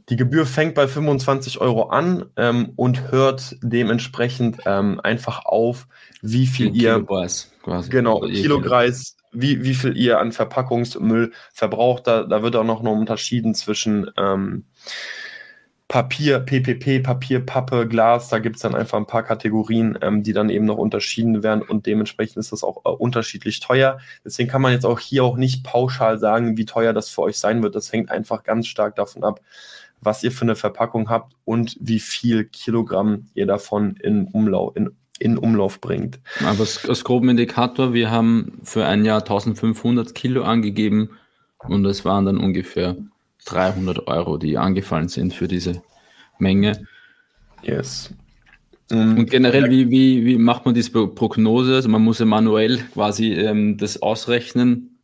die 0.08 0.16
Gebühr 0.16 0.44
fängt 0.44 0.74
bei 0.74 0.88
25 0.88 1.60
Euro 1.60 1.84
an 1.84 2.26
ähm, 2.36 2.72
und 2.76 3.12
hört 3.12 3.56
dementsprechend 3.62 4.58
ähm, 4.66 5.00
einfach 5.00 5.44
auf, 5.44 5.86
wie 6.20 6.46
viel 6.46 6.74
ihr 6.74 6.94
Kilopreis 6.94 7.52
quasi. 7.62 7.90
Genau, 7.90 8.20
Kilopreis 8.20 9.16
wie, 9.34 9.64
wie 9.64 9.74
viel 9.74 9.96
ihr 9.96 10.18
an 10.18 10.32
Verpackungsmüll 10.32 11.32
verbraucht. 11.52 12.06
Da, 12.06 12.22
da 12.24 12.42
wird 12.42 12.56
auch 12.56 12.64
noch, 12.64 12.80
unterschieden 12.80 13.54
zwischen 13.54 14.10
ähm, 14.16 14.64
Papier, 15.88 16.40
PPP, 16.40 17.02
Papier, 17.02 17.44
Pappe, 17.44 17.86
Glas. 17.86 18.28
Da 18.28 18.38
gibt 18.38 18.56
es 18.56 18.62
dann 18.62 18.74
einfach 18.74 18.98
ein 18.98 19.06
paar 19.06 19.22
Kategorien, 19.22 19.98
ähm, 20.02 20.22
die 20.22 20.32
dann 20.32 20.48
eben 20.50 20.64
noch 20.64 20.78
unterschieden 20.78 21.42
werden 21.42 21.62
und 21.62 21.86
dementsprechend 21.86 22.38
ist 22.38 22.52
das 22.52 22.64
auch 22.64 22.84
äh, 22.84 22.88
unterschiedlich 22.88 23.60
teuer. 23.60 23.98
Deswegen 24.24 24.48
kann 24.48 24.62
man 24.62 24.72
jetzt 24.72 24.86
auch 24.86 24.98
hier 24.98 25.24
auch 25.24 25.36
nicht 25.36 25.62
pauschal 25.62 26.18
sagen, 26.18 26.56
wie 26.56 26.64
teuer 26.64 26.92
das 26.92 27.10
für 27.10 27.22
euch 27.22 27.38
sein 27.38 27.62
wird. 27.62 27.74
Das 27.74 27.92
hängt 27.92 28.10
einfach 28.10 28.42
ganz 28.44 28.66
stark 28.66 28.96
davon 28.96 29.24
ab, 29.24 29.40
was 30.00 30.22
ihr 30.24 30.32
für 30.32 30.42
eine 30.42 30.56
Verpackung 30.56 31.10
habt 31.10 31.34
und 31.44 31.76
wie 31.80 32.00
viel 32.00 32.44
Kilogramm 32.44 33.26
ihr 33.34 33.46
davon 33.46 33.96
in 33.96 34.26
Umlauf, 34.28 34.76
in 34.76 34.96
in 35.18 35.38
Umlauf 35.38 35.80
bringt. 35.80 36.18
Aber 36.44 36.60
als 36.60 37.04
groben 37.04 37.28
Indikator, 37.28 37.92
wir 37.92 38.10
haben 38.10 38.60
für 38.64 38.86
ein 38.86 39.04
Jahr 39.04 39.20
1500 39.20 40.14
Kilo 40.14 40.42
angegeben 40.42 41.10
und 41.58 41.84
es 41.86 42.04
waren 42.04 42.26
dann 42.26 42.38
ungefähr 42.38 42.96
300 43.46 44.06
Euro, 44.06 44.38
die 44.38 44.58
angefallen 44.58 45.08
sind 45.08 45.34
für 45.34 45.48
diese 45.48 45.82
Menge. 46.38 46.86
Yes. 47.62 48.12
Und, 48.90 49.18
und 49.18 49.30
generell, 49.30 49.70
wie, 49.70 49.90
wie, 49.90 50.24
wie 50.26 50.38
macht 50.38 50.66
man 50.66 50.74
diese 50.74 50.90
Prognose? 50.90 51.74
Also 51.74 51.88
man 51.88 52.02
muss 52.02 52.18
ja 52.18 52.26
manuell 52.26 52.78
quasi 52.92 53.32
ähm, 53.32 53.78
das 53.78 54.02
ausrechnen. 54.02 54.98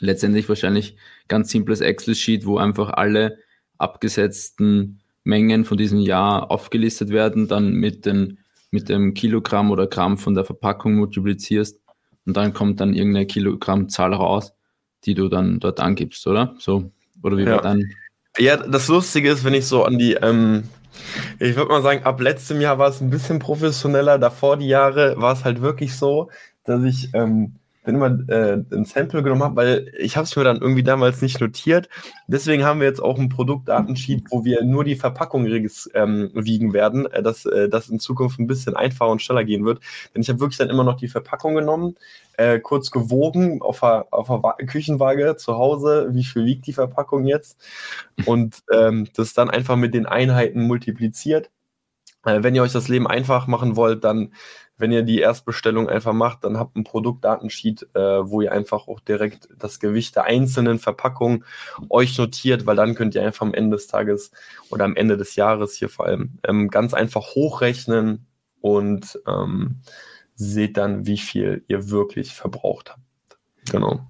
Letztendlich 0.00 0.48
wahrscheinlich 0.48 0.96
ganz 1.28 1.50
simples 1.50 1.80
Excel-Sheet, 1.80 2.46
wo 2.46 2.58
einfach 2.58 2.90
alle 2.90 3.38
abgesetzten 3.78 5.00
Mengen 5.24 5.64
von 5.64 5.76
diesem 5.76 5.98
Jahr 5.98 6.50
aufgelistet 6.50 7.10
werden, 7.10 7.48
dann 7.48 7.72
mit 7.72 8.06
den 8.06 8.38
mit 8.76 8.90
dem 8.90 9.14
Kilogramm 9.14 9.70
oder 9.70 9.86
Gramm 9.86 10.18
von 10.18 10.34
der 10.34 10.44
Verpackung 10.44 10.96
multiplizierst 10.96 11.80
und 12.26 12.36
dann 12.36 12.52
kommt 12.52 12.78
dann 12.78 12.92
irgendeine 12.92 13.24
Kilogrammzahl 13.24 14.12
raus, 14.12 14.52
die 15.06 15.14
du 15.14 15.28
dann 15.28 15.60
dort 15.60 15.80
angibst, 15.80 16.26
oder? 16.26 16.54
So, 16.58 16.90
oder 17.22 17.38
wie 17.38 17.44
ja. 17.44 17.52
war 17.52 17.62
dann? 17.62 17.90
Ja, 18.36 18.58
das 18.58 18.88
Lustige 18.88 19.30
ist, 19.30 19.44
wenn 19.44 19.54
ich 19.54 19.64
so 19.64 19.84
an 19.84 19.96
die, 19.96 20.12
ähm, 20.12 20.64
ich 21.38 21.56
würde 21.56 21.70
mal 21.70 21.80
sagen, 21.80 22.04
ab 22.04 22.20
letztem 22.20 22.60
Jahr 22.60 22.78
war 22.78 22.90
es 22.90 23.00
ein 23.00 23.08
bisschen 23.08 23.38
professioneller, 23.38 24.18
davor 24.18 24.58
die 24.58 24.68
Jahre 24.68 25.14
war 25.16 25.32
es 25.32 25.42
halt 25.42 25.62
wirklich 25.62 25.96
so, 25.96 26.28
dass 26.64 26.82
ich 26.82 27.08
ähm, 27.14 27.54
dann 27.86 27.94
immer 27.94 28.28
äh, 28.28 28.58
ein 28.72 28.84
Sample 28.84 29.22
genommen 29.22 29.44
habe, 29.44 29.56
weil 29.56 29.92
ich 29.98 30.16
habe 30.16 30.24
es 30.24 30.34
mir 30.34 30.44
dann 30.44 30.60
irgendwie 30.60 30.82
damals 30.82 31.22
nicht 31.22 31.40
notiert. 31.40 31.88
Deswegen 32.26 32.64
haben 32.64 32.80
wir 32.80 32.86
jetzt 32.86 33.00
auch 33.00 33.18
ein 33.18 33.28
Produktdatensheet, 33.28 34.24
wo 34.30 34.44
wir 34.44 34.64
nur 34.64 34.84
die 34.84 34.96
Verpackung 34.96 35.46
ähm, 35.46 36.30
wiegen 36.34 36.72
werden, 36.72 37.06
äh, 37.06 37.22
dass 37.22 37.46
äh, 37.46 37.68
das 37.68 37.88
in 37.88 38.00
Zukunft 38.00 38.40
ein 38.40 38.48
bisschen 38.48 38.74
einfacher 38.74 39.10
und 39.10 39.22
schneller 39.22 39.44
gehen 39.44 39.64
wird. 39.64 39.80
Denn 40.14 40.22
ich 40.22 40.28
habe 40.28 40.40
wirklich 40.40 40.58
dann 40.58 40.70
immer 40.70 40.84
noch 40.84 40.96
die 40.96 41.08
Verpackung 41.08 41.54
genommen, 41.54 41.94
äh, 42.36 42.58
kurz 42.58 42.90
gewogen 42.90 43.62
auf 43.62 43.80
der, 43.80 44.06
auf 44.10 44.26
der 44.26 44.66
Küchenwaage 44.66 45.36
zu 45.36 45.56
Hause, 45.56 46.08
wie 46.10 46.24
viel 46.24 46.44
wiegt 46.44 46.66
die 46.66 46.72
Verpackung 46.72 47.26
jetzt 47.26 47.56
und 48.26 48.62
ähm, 48.72 49.08
das 49.14 49.32
dann 49.32 49.48
einfach 49.48 49.76
mit 49.76 49.94
den 49.94 50.06
Einheiten 50.06 50.66
multipliziert. 50.66 51.50
Äh, 52.24 52.42
wenn 52.42 52.54
ihr 52.54 52.62
euch 52.62 52.72
das 52.72 52.88
Leben 52.88 53.06
einfach 53.06 53.46
machen 53.46 53.76
wollt, 53.76 54.04
dann 54.04 54.32
wenn 54.78 54.92
ihr 54.92 55.02
die 55.02 55.20
Erstbestellung 55.20 55.88
einfach 55.88 56.12
macht, 56.12 56.44
dann 56.44 56.58
habt 56.58 56.76
ein 56.76 56.84
Produktdatensheet, 56.84 57.88
äh, 57.94 57.98
wo 57.98 58.42
ihr 58.42 58.52
einfach 58.52 58.88
auch 58.88 59.00
direkt 59.00 59.48
das 59.58 59.80
Gewicht 59.80 60.16
der 60.16 60.24
einzelnen 60.24 60.78
Verpackungen 60.78 61.44
euch 61.88 62.18
notiert, 62.18 62.66
weil 62.66 62.76
dann 62.76 62.94
könnt 62.94 63.14
ihr 63.14 63.22
einfach 63.22 63.46
am 63.46 63.54
Ende 63.54 63.76
des 63.76 63.86
Tages 63.86 64.32
oder 64.70 64.84
am 64.84 64.96
Ende 64.96 65.16
des 65.16 65.36
Jahres 65.36 65.74
hier 65.74 65.88
vor 65.88 66.06
allem 66.06 66.38
ähm, 66.46 66.68
ganz 66.68 66.94
einfach 66.94 67.34
hochrechnen 67.34 68.26
und 68.60 69.18
ähm, 69.26 69.80
seht 70.34 70.76
dann, 70.76 71.06
wie 71.06 71.18
viel 71.18 71.64
ihr 71.68 71.88
wirklich 71.90 72.34
verbraucht 72.34 72.90
habt. 72.90 73.00
Genau. 73.70 74.06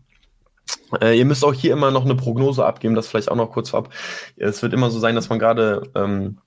Äh, 1.00 1.18
ihr 1.18 1.24
müsst 1.24 1.44
auch 1.44 1.54
hier 1.54 1.72
immer 1.72 1.90
noch 1.90 2.04
eine 2.04 2.14
Prognose 2.14 2.64
abgeben, 2.64 2.94
das 2.94 3.08
vielleicht 3.08 3.30
auch 3.30 3.36
noch 3.36 3.52
kurz 3.52 3.70
vorab. 3.70 3.90
Es 4.36 4.62
wird 4.62 4.72
immer 4.72 4.90
so 4.90 4.98
sein, 4.98 5.14
dass 5.14 5.28
man 5.28 5.38
gerade 5.38 5.82
ähm, 5.94 6.38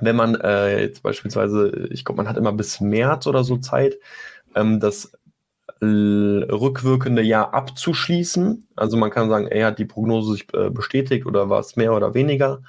wenn 0.00 0.16
man 0.16 0.34
äh, 0.36 0.80
jetzt 0.82 1.02
beispielsweise, 1.02 1.88
ich 1.90 2.04
glaube, 2.04 2.18
man 2.18 2.28
hat 2.28 2.36
immer 2.36 2.52
bis 2.52 2.80
März 2.80 3.26
oder 3.26 3.44
so 3.44 3.56
Zeit, 3.58 3.98
ähm, 4.54 4.80
das 4.80 5.12
rückwirkende 5.82 7.22
Jahr 7.22 7.52
abzuschließen. 7.52 8.66
Also 8.76 8.96
man 8.96 9.10
kann 9.10 9.28
sagen, 9.28 9.46
ey, 9.48 9.62
hat 9.62 9.78
die 9.78 9.84
Prognose 9.84 10.32
sich 10.32 10.46
äh, 10.54 10.70
bestätigt 10.70 11.26
oder 11.26 11.50
war 11.50 11.60
es 11.60 11.76
mehr 11.76 11.92
oder 11.92 12.14
weniger? 12.14 12.62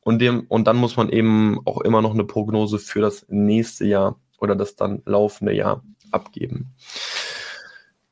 Und, 0.00 0.20
dem, 0.20 0.46
und 0.48 0.66
dann 0.66 0.76
muss 0.76 0.96
man 0.96 1.08
eben 1.08 1.60
auch 1.64 1.80
immer 1.80 2.00
noch 2.00 2.14
eine 2.14 2.24
Prognose 2.24 2.78
für 2.78 3.00
das 3.00 3.26
nächste 3.28 3.84
Jahr 3.84 4.18
oder 4.38 4.54
das 4.54 4.76
dann 4.76 5.02
laufende 5.04 5.52
Jahr 5.52 5.82
abgeben. 6.12 6.74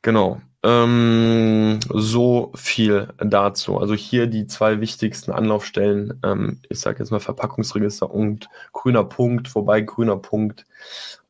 Genau. 0.04 0.38
Ähm, 0.62 1.80
so 1.88 2.52
viel 2.54 3.08
dazu. 3.18 3.78
Also 3.78 3.94
hier 3.94 4.26
die 4.26 4.46
zwei 4.46 4.80
wichtigsten 4.80 5.32
Anlaufstellen. 5.32 6.20
Ähm, 6.22 6.60
ich 6.68 6.78
sage 6.78 6.98
jetzt 6.98 7.10
mal 7.10 7.20
Verpackungsregister 7.20 8.10
und 8.10 8.50
grüner 8.74 9.04
Punkt, 9.04 9.54
wobei 9.54 9.80
grüner 9.80 10.18
Punkt 10.18 10.66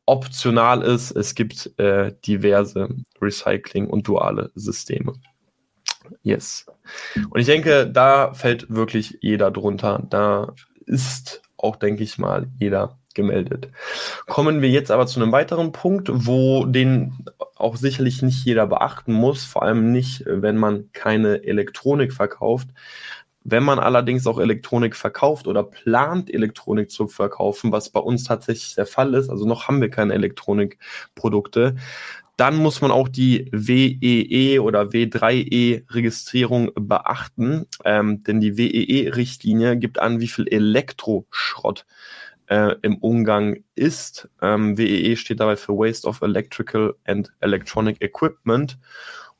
optional 0.05 0.81
ist. 0.81 1.11
Es 1.11 1.35
gibt 1.35 1.71
äh, 1.79 2.13
diverse 2.27 2.89
Recycling- 3.21 3.87
und 3.87 4.09
duale 4.09 4.51
Systeme. 4.55 5.13
Yes. 6.21 6.65
Und 7.29 7.39
ich 7.39 7.45
denke, 7.45 7.89
da 7.89 8.33
fällt 8.33 8.69
wirklich 8.69 9.19
jeder 9.21 9.51
drunter. 9.51 10.03
Da 10.09 10.53
ist 10.85 11.41
auch, 11.55 11.77
denke 11.77 12.03
ich 12.03 12.17
mal, 12.17 12.47
jeder 12.59 12.97
gemeldet. 13.15 13.69
Kommen 14.27 14.61
wir 14.61 14.69
jetzt 14.69 14.91
aber 14.91 15.07
zu 15.07 15.19
einem 15.19 15.31
weiteren 15.31 15.71
Punkt, 15.71 16.09
wo 16.13 16.65
den 16.65 17.25
auch 17.55 17.77
sicherlich 17.77 18.21
nicht 18.21 18.45
jeder 18.45 18.67
beachten 18.67 19.13
muss, 19.13 19.43
vor 19.43 19.63
allem 19.63 19.91
nicht, 19.91 20.23
wenn 20.27 20.57
man 20.57 20.89
keine 20.93 21.43
Elektronik 21.43 22.13
verkauft. 22.13 22.69
Wenn 23.47 23.63
man 23.63 23.79
allerdings 23.79 24.25
auch 24.25 24.39
Elektronik 24.39 24.95
verkauft 24.95 25.47
oder 25.47 25.63
plant, 25.63 26.33
Elektronik 26.33 26.89
zu 26.89 27.07
verkaufen, 27.07 27.71
was 27.71 27.91
bei 27.91 27.99
uns 27.99 28.23
tatsächlich 28.23 28.73
der 28.73 28.87
Fall 28.87 29.13
ist, 29.13 29.29
also 29.29 29.45
noch 29.45 29.67
haben 29.67 29.81
wir 29.81 29.89
keine 29.89 30.13
Elektronikprodukte, 30.13 31.75
dann 32.37 32.57
muss 32.57 32.81
man 32.81 32.91
auch 32.91 33.07
die 33.07 33.49
WEE 33.51 33.97
e 34.01 34.59
oder 34.59 34.89
W3E-Registrierung 34.89 36.71
beachten, 36.75 37.65
ähm, 37.85 38.23
denn 38.23 38.41
die 38.41 38.57
WEE-Richtlinie 38.57 39.77
gibt 39.77 39.99
an, 39.99 40.19
wie 40.19 40.27
viel 40.27 40.47
Elektroschrott 40.47 41.85
äh, 42.47 42.75
im 42.81 42.97
Umgang 42.97 43.63
ist. 43.75 44.29
Ähm, 44.41 44.77
WEE 44.77 45.11
e 45.11 45.15
steht 45.15 45.39
dabei 45.39 45.55
für 45.55 45.73
Waste 45.73 46.07
of 46.07 46.21
Electrical 46.21 46.95
and 47.05 47.31
Electronic 47.39 48.01
Equipment. 48.01 48.77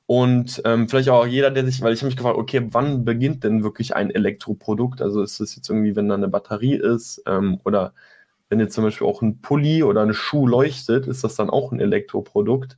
Und 0.07 0.61
ähm, 0.65 0.87
vielleicht 0.87 1.09
auch 1.09 1.25
jeder, 1.25 1.49
der 1.49 1.65
sich, 1.65 1.81
weil 1.81 1.93
ich 1.93 2.01
habe 2.01 2.07
mich 2.07 2.17
gefragt, 2.17 2.37
okay, 2.37 2.67
wann 2.71 3.05
beginnt 3.05 3.43
denn 3.43 3.63
wirklich 3.63 3.95
ein 3.95 4.11
Elektroprodukt? 4.11 5.01
Also 5.01 5.23
ist 5.23 5.39
es 5.39 5.55
jetzt 5.55 5.69
irgendwie, 5.69 5.95
wenn 5.95 6.09
da 6.09 6.15
eine 6.15 6.27
Batterie 6.27 6.75
ist 6.75 7.23
ähm, 7.25 7.59
oder 7.63 7.93
wenn 8.49 8.59
jetzt 8.59 8.75
zum 8.75 8.83
Beispiel 8.83 9.07
auch 9.07 9.21
ein 9.23 9.41
Pulli 9.41 9.81
oder 9.81 10.03
ein 10.03 10.13
Schuh 10.13 10.47
leuchtet, 10.47 11.07
ist 11.07 11.23
das 11.23 11.35
dann 11.35 11.49
auch 11.49 11.71
ein 11.71 11.79
Elektroprodukt. 11.79 12.77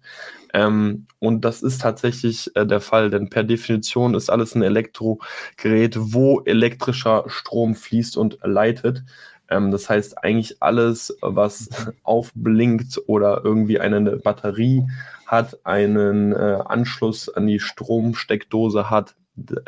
Ähm, 0.54 1.08
und 1.20 1.44
das 1.44 1.62
ist 1.62 1.82
tatsächlich 1.82 2.56
äh, 2.56 2.66
der 2.66 2.80
Fall, 2.80 3.10
denn 3.10 3.30
per 3.30 3.44
Definition 3.44 4.16
ist 4.16 4.30
alles 4.30 4.56
ein 4.56 4.62
Elektrogerät, 4.62 5.98
wo 5.98 6.42
elektrischer 6.46 7.26
Strom 7.28 7.76
fließt 7.76 8.16
und 8.16 8.40
leitet. 8.44 9.04
Ähm, 9.50 9.72
das 9.72 9.90
heißt, 9.90 10.24
eigentlich 10.24 10.62
alles, 10.62 11.18
was 11.22 11.70
aufblinkt 12.04 13.02
oder 13.08 13.42
irgendwie 13.44 13.80
eine 13.80 14.18
Batterie 14.18 14.86
hat, 15.26 15.66
einen 15.66 16.34
äh, 16.34 16.60
Anschluss 16.66 17.30
an 17.30 17.48
die 17.48 17.60
Stromsteckdose 17.60 18.90
hat, 18.90 19.16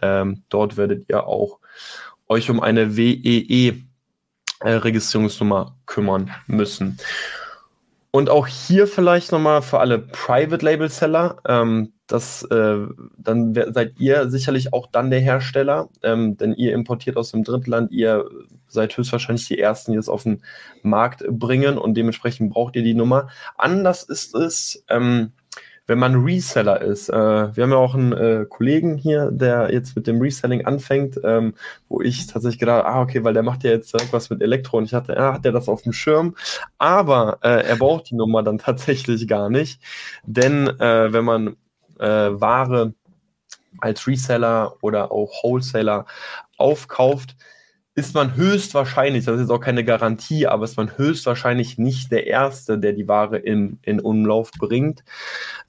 ähm, 0.02 0.44
dort 0.50 0.78
werdet 0.78 1.10
ihr 1.10 1.28
auch 1.28 1.60
euch 2.28 2.50
um 2.50 2.60
eine 2.62 2.98
WEE-Registrierungsnummer 2.98 5.68
äh, 5.68 5.72
kümmern 5.86 6.32
müssen. 6.48 6.98
Und 8.12 8.30
auch 8.30 8.48
hier 8.48 8.88
vielleicht 8.88 9.32
nochmal 9.32 9.62
für 9.62 9.80
alle 9.80 10.00
Private 10.00 10.66
Label 10.66 10.90
Seller, 10.90 11.38
ähm, 11.48 11.94
das, 12.08 12.42
äh, 12.46 12.88
dann 13.18 13.54
seid 13.54 14.00
ihr 14.00 14.30
sicherlich 14.30 14.74
auch 14.74 14.88
dann 14.88 15.12
der 15.12 15.20
Hersteller, 15.20 15.90
ähm, 16.02 16.36
denn 16.36 16.54
ihr 16.54 16.74
importiert 16.74 17.18
aus 17.18 17.32
dem 17.32 17.44
Drittland, 17.44 17.92
ihr 17.92 18.26
seid 18.68 18.98
höchstwahrscheinlich 18.98 19.48
die 19.48 19.60
Ersten, 19.60 19.92
die 19.92 20.00
es 20.00 20.10
auf 20.10 20.24
den 20.24 20.42
Markt 20.82 21.24
bringen 21.30 21.78
und 21.78 21.94
dementsprechend 21.96 22.52
braucht 22.52 22.76
ihr 22.76 22.84
die 22.84 22.96
Nummer. 22.96 23.30
Anders 23.58 24.02
ist 24.04 24.34
es, 24.34 24.84
ähm, 24.90 25.34
wenn 25.90 25.98
man 25.98 26.24
Reseller 26.24 26.82
ist. 26.82 27.10
Äh, 27.10 27.14
wir 27.56 27.64
haben 27.64 27.72
ja 27.72 27.78
auch 27.78 27.96
einen 27.96 28.14
äh, 28.14 28.46
Kollegen 28.48 28.96
hier, 28.96 29.32
der 29.32 29.74
jetzt 29.74 29.96
mit 29.96 30.06
dem 30.06 30.22
Reselling 30.22 30.64
anfängt, 30.64 31.20
ähm, 31.24 31.56
wo 31.90 32.00
ich 32.00 32.28
tatsächlich 32.28 32.60
gedacht 32.60 32.86
ah, 32.86 33.02
okay, 33.02 33.24
weil 33.24 33.34
der 33.34 33.42
macht 33.42 33.64
ja 33.64 33.72
jetzt 33.72 33.92
direkt 33.92 34.14
was 34.14 34.30
mit 34.30 34.44
Elektro 34.44 34.78
und 34.78 34.86
ich 34.86 34.94
hatte, 34.94 35.14
ja, 35.14 35.34
hat 35.34 35.46
er 35.48 35.52
das 35.52 35.68
auf 35.68 35.82
dem 35.82 35.92
Schirm, 35.92 36.36
aber 36.78 37.40
äh, 37.42 37.68
er 37.68 37.76
braucht 37.76 38.12
die 38.12 38.16
Nummer 38.16 38.44
dann 38.44 38.58
tatsächlich 38.60 39.28
gar 39.28 39.50
nicht, 39.50 39.82
denn 40.24 40.68
äh, 40.68 41.12
wenn 41.12 41.26
man 41.26 41.56
äh, 41.98 42.06
Ware 42.06 42.94
als 43.80 44.06
Reseller 44.06 44.76
oder 44.82 45.12
auch 45.12 45.44
Wholesaler 45.44 46.06
aufkauft, 46.58 47.36
ist 47.96 48.16
man 48.16 48.36
höchstwahrscheinlich, 48.36 49.26
das 49.26 49.36
ist 49.36 49.42
jetzt 49.42 49.52
auch 49.52 49.60
keine 49.60 49.84
Garantie, 49.84 50.48
aber 50.48 50.64
ist 50.64 50.78
man 50.78 50.98
höchstwahrscheinlich 50.98 51.78
nicht 51.78 52.12
der 52.12 52.28
Erste, 52.28 52.78
der 52.78 52.94
die 52.94 53.08
Ware 53.08 53.38
in, 53.38 53.80
in 53.82 54.00
Umlauf 54.00 54.52
bringt, 54.52 55.04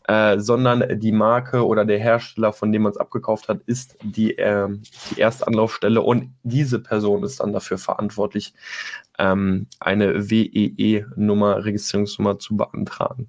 äh, 0.06 0.38
sondern 0.38 1.00
die 1.00 1.12
Marke 1.12 1.66
oder 1.66 1.84
der 1.84 1.98
Hersteller, 1.98 2.52
von 2.52 2.72
dem 2.72 2.82
man 2.82 2.92
es 2.92 2.98
abgekauft 2.98 3.48
hat, 3.48 3.60
ist 3.66 3.96
die, 4.02 4.38
äh, 4.38 4.68
die 5.10 5.20
erste 5.20 5.46
Anlaufstelle 5.46 6.02
und 6.02 6.32
diese 6.42 6.78
Person 6.78 7.24
ist 7.24 7.40
dann 7.40 7.52
dafür 7.52 7.78
verantwortlich, 7.78 8.54
ähm, 9.18 9.66
eine 9.80 10.30
WEE-Nummer, 10.30 11.64
Registrierungsnummer 11.64 12.38
zu 12.38 12.56
beantragen. 12.56 13.28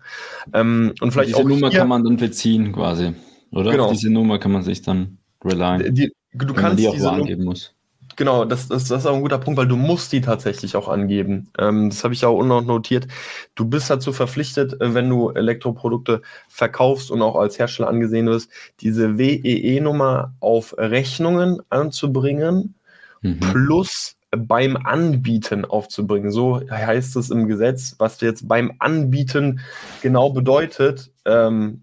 Ähm, 0.53 0.93
und 1.01 1.11
vielleicht 1.11 1.29
diese 1.29 1.39
auch 1.39 1.47
Nummer 1.47 1.71
kann 1.71 1.87
man 1.87 2.03
dann 2.03 2.17
beziehen 2.17 2.71
quasi, 2.71 3.13
oder? 3.51 3.71
Genau. 3.71 3.85
Auf 3.85 3.93
diese 3.93 4.11
Nummer 4.11 4.37
kann 4.37 4.51
man 4.51 4.63
sich 4.63 4.81
dann 4.81 5.17
relyen. 5.43 5.95
Die, 5.95 6.11
du 6.33 6.53
kannst 6.53 6.79
die 6.79 6.87
auch 6.87 6.93
diese 6.93 7.11
angeben 7.11 7.45
muss. 7.45 7.73
Genau, 8.21 8.45
das, 8.45 8.67
das, 8.67 8.83
das 8.83 8.99
ist 9.01 9.07
auch 9.07 9.15
ein 9.15 9.23
guter 9.23 9.39
Punkt, 9.39 9.57
weil 9.57 9.67
du 9.67 9.75
musst 9.75 10.11
die 10.11 10.21
tatsächlich 10.21 10.75
auch 10.75 10.87
angeben. 10.87 11.49
Ähm, 11.57 11.89
das 11.89 12.03
habe 12.03 12.13
ich 12.13 12.23
auch 12.23 12.43
noch 12.43 12.61
notiert. 12.61 13.07
Du 13.55 13.65
bist 13.65 13.89
dazu 13.89 14.13
verpflichtet, 14.13 14.79
äh, 14.79 14.93
wenn 14.93 15.09
du 15.09 15.31
Elektroprodukte 15.31 16.21
verkaufst 16.47 17.09
und 17.09 17.23
auch 17.23 17.35
als 17.35 17.57
Hersteller 17.57 17.89
angesehen 17.89 18.27
wirst, 18.27 18.51
diese 18.81 19.17
WEE-Nummer 19.17 20.35
auf 20.39 20.75
Rechnungen 20.77 21.63
anzubringen, 21.71 22.75
mhm. 23.23 23.39
plus 23.39 24.17
beim 24.29 24.77
Anbieten 24.77 25.65
aufzubringen. 25.65 26.29
So 26.29 26.61
heißt 26.69 27.15
es 27.15 27.31
im 27.31 27.47
Gesetz. 27.47 27.95
Was 27.97 28.21
jetzt 28.21 28.47
beim 28.47 28.73
Anbieten 28.77 29.61
genau 30.03 30.29
bedeutet, 30.29 31.09
ähm, 31.25 31.81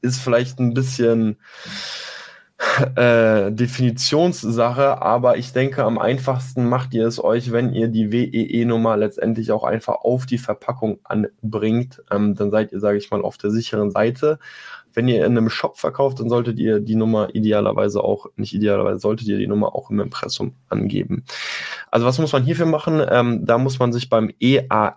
ist 0.00 0.20
vielleicht 0.20 0.60
ein 0.60 0.74
bisschen 0.74 1.38
äh, 2.96 3.52
Definitionssache, 3.52 5.00
aber 5.02 5.36
ich 5.36 5.52
denke, 5.52 5.84
am 5.84 5.98
einfachsten 5.98 6.68
macht 6.68 6.94
ihr 6.94 7.06
es 7.06 7.22
euch, 7.22 7.52
wenn 7.52 7.72
ihr 7.72 7.88
die 7.88 8.12
WEE-Nummer 8.12 8.96
letztendlich 8.96 9.52
auch 9.52 9.64
einfach 9.64 9.96
auf 10.02 10.26
die 10.26 10.38
Verpackung 10.38 10.98
anbringt. 11.04 12.02
Ähm, 12.10 12.34
dann 12.34 12.50
seid 12.50 12.72
ihr, 12.72 12.80
sage 12.80 12.98
ich 12.98 13.10
mal, 13.10 13.22
auf 13.22 13.38
der 13.38 13.50
sicheren 13.50 13.90
Seite. 13.90 14.38
Wenn 14.92 15.08
ihr 15.08 15.24
in 15.26 15.36
einem 15.36 15.50
Shop 15.50 15.76
verkauft, 15.76 16.20
dann 16.20 16.28
solltet 16.28 16.58
ihr 16.58 16.80
die 16.80 16.94
Nummer 16.94 17.34
idealerweise 17.34 18.02
auch, 18.02 18.26
nicht 18.36 18.54
idealerweise, 18.54 18.98
solltet 18.98 19.28
ihr 19.28 19.38
die 19.38 19.46
Nummer 19.46 19.74
auch 19.74 19.90
im 19.90 20.00
Impressum 20.00 20.54
angeben. 20.68 21.24
Also 21.90 22.06
was 22.06 22.18
muss 22.18 22.32
man 22.32 22.44
hierfür 22.44 22.66
machen? 22.66 23.02
Ähm, 23.08 23.44
da 23.44 23.58
muss 23.58 23.78
man 23.78 23.92
sich 23.92 24.08
beim 24.08 24.30
EAR 24.40 24.96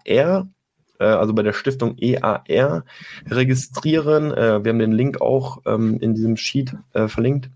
äh, 1.00 1.04
also 1.04 1.34
bei 1.34 1.44
der 1.44 1.54
Stiftung 1.54 1.98
EAR 1.98 2.84
registrieren. 3.30 4.32
Äh, 4.32 4.64
wir 4.64 4.70
haben 4.72 4.80
den 4.80 4.92
Link 4.92 5.22
auch 5.22 5.62
ähm, 5.66 5.98
in 6.00 6.14
diesem 6.14 6.38
Sheet 6.38 6.76
verlinkt. 6.94 7.50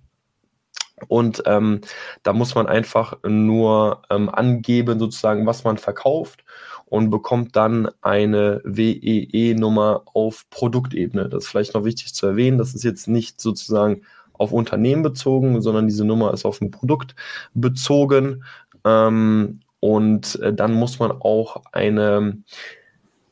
Und 1.08 1.44
ähm, 1.46 1.82
da 2.22 2.34
muss 2.34 2.56
man 2.56 2.68
einfach 2.68 3.18
nur 3.24 4.04
ähm, 4.10 4.30
angeben, 4.30 5.00
sozusagen, 5.00 5.46
was 5.46 5.64
man 5.64 5.78
verkauft 5.78 6.44
und 6.86 7.10
bekommt 7.10 7.56
dann 7.56 7.90
eine 8.02 8.62
WEE-Nummer 8.64 10.04
auf 10.14 10.50
Produktebene. 10.50 11.30
Das 11.30 11.46
ist 11.46 11.50
vielleicht 11.50 11.74
noch 11.74 11.86
wichtig 11.86 12.14
zu 12.14 12.28
erwähnen. 12.28 12.58
Das 12.58 12.76
ist 12.76 12.84
jetzt 12.84 13.08
nicht 13.08 13.42
sozusagen 13.42 14.04
auf 14.34 14.52
Unternehmen 14.52 15.04
bezogen, 15.04 15.62
sondern 15.62 15.88
diese 15.88 16.06
Nummer 16.06 16.34
ist 16.34 16.46
auf 16.46 16.62
ein 16.62 16.72
Produkt 16.72 17.16
bezogen. 17.54 18.44
Ähm, 18.86 19.62
und 19.80 20.40
äh, 20.42 20.54
dann 20.54 20.74
muss 20.74 21.00
man 21.00 21.12
auch 21.12 21.64
eine 21.72 22.38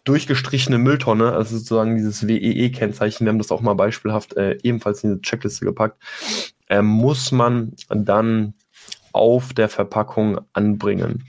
durchgestrichene 0.04 0.80
Mülltonne, 0.80 1.34
also 1.34 1.58
sozusagen 1.58 1.96
dieses 1.96 2.28
WEE-Kennzeichen, 2.28 3.26
wir 3.26 3.32
haben 3.32 3.38
das 3.38 3.52
auch 3.52 3.62
mal 3.62 3.76
beispielhaft 3.76 4.36
äh, 4.36 4.58
ebenfalls 4.64 5.04
in 5.04 5.12
diese 5.12 5.22
Checkliste 5.22 5.66
gepackt, 5.66 6.02
äh, 6.72 6.82
muss 6.82 7.34
man 7.34 7.74
dann 7.90 8.54
auf 9.12 9.54
der 9.54 9.68
Verpackung 9.68 10.40
anbringen. 10.54 11.26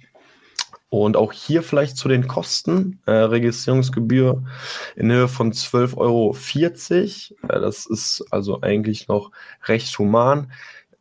Und 0.89 1.17
auch 1.17 1.33
hier 1.33 1.63
vielleicht 1.63 1.97
zu 1.97 2.07
den 2.07 2.29
Kosten. 2.29 3.01
Äh, 3.07 3.13
Registrierungsgebühr 3.13 4.45
in 4.95 5.11
Höhe 5.11 5.27
von 5.27 5.53
12,40 5.53 5.97
Euro. 5.97 6.37
Äh, 7.49 7.61
das 7.61 7.87
ist 7.87 8.25
also 8.31 8.61
eigentlich 8.61 9.09
noch 9.09 9.33
recht 9.65 9.99
human. 9.99 10.53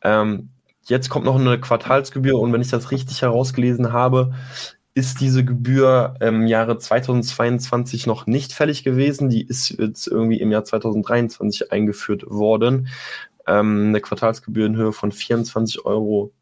Ähm, 0.02 0.48
jetzt 0.86 1.08
kommt 1.08 1.24
noch 1.24 1.38
eine 1.38 1.60
Quartalsgebühr 1.60 2.38
und 2.38 2.52
wenn 2.52 2.62
ich 2.62 2.70
das 2.70 2.90
richtig 2.90 3.22
herausgelesen 3.22 3.92
habe, 3.92 4.32
ist 4.94 5.20
diese 5.20 5.44
Gebühr 5.44 6.14
im 6.20 6.46
Jahre 6.46 6.78
2022 6.78 8.06
noch 8.06 8.26
nicht 8.26 8.52
fällig 8.52 8.84
gewesen. 8.84 9.30
Die 9.30 9.46
ist 9.46 9.70
jetzt 9.70 10.06
irgendwie 10.06 10.40
im 10.40 10.50
Jahr 10.50 10.64
2023 10.64 11.72
eingeführt 11.72 12.24
worden. 12.28 12.88
Ähm, 13.46 13.88
eine 13.88 14.00
Quartalsgebühr 14.00 14.66
in 14.66 14.76
Höhe 14.76 14.92
von 14.92 15.12
24,10 15.12 15.84
Euro, 15.84 16.32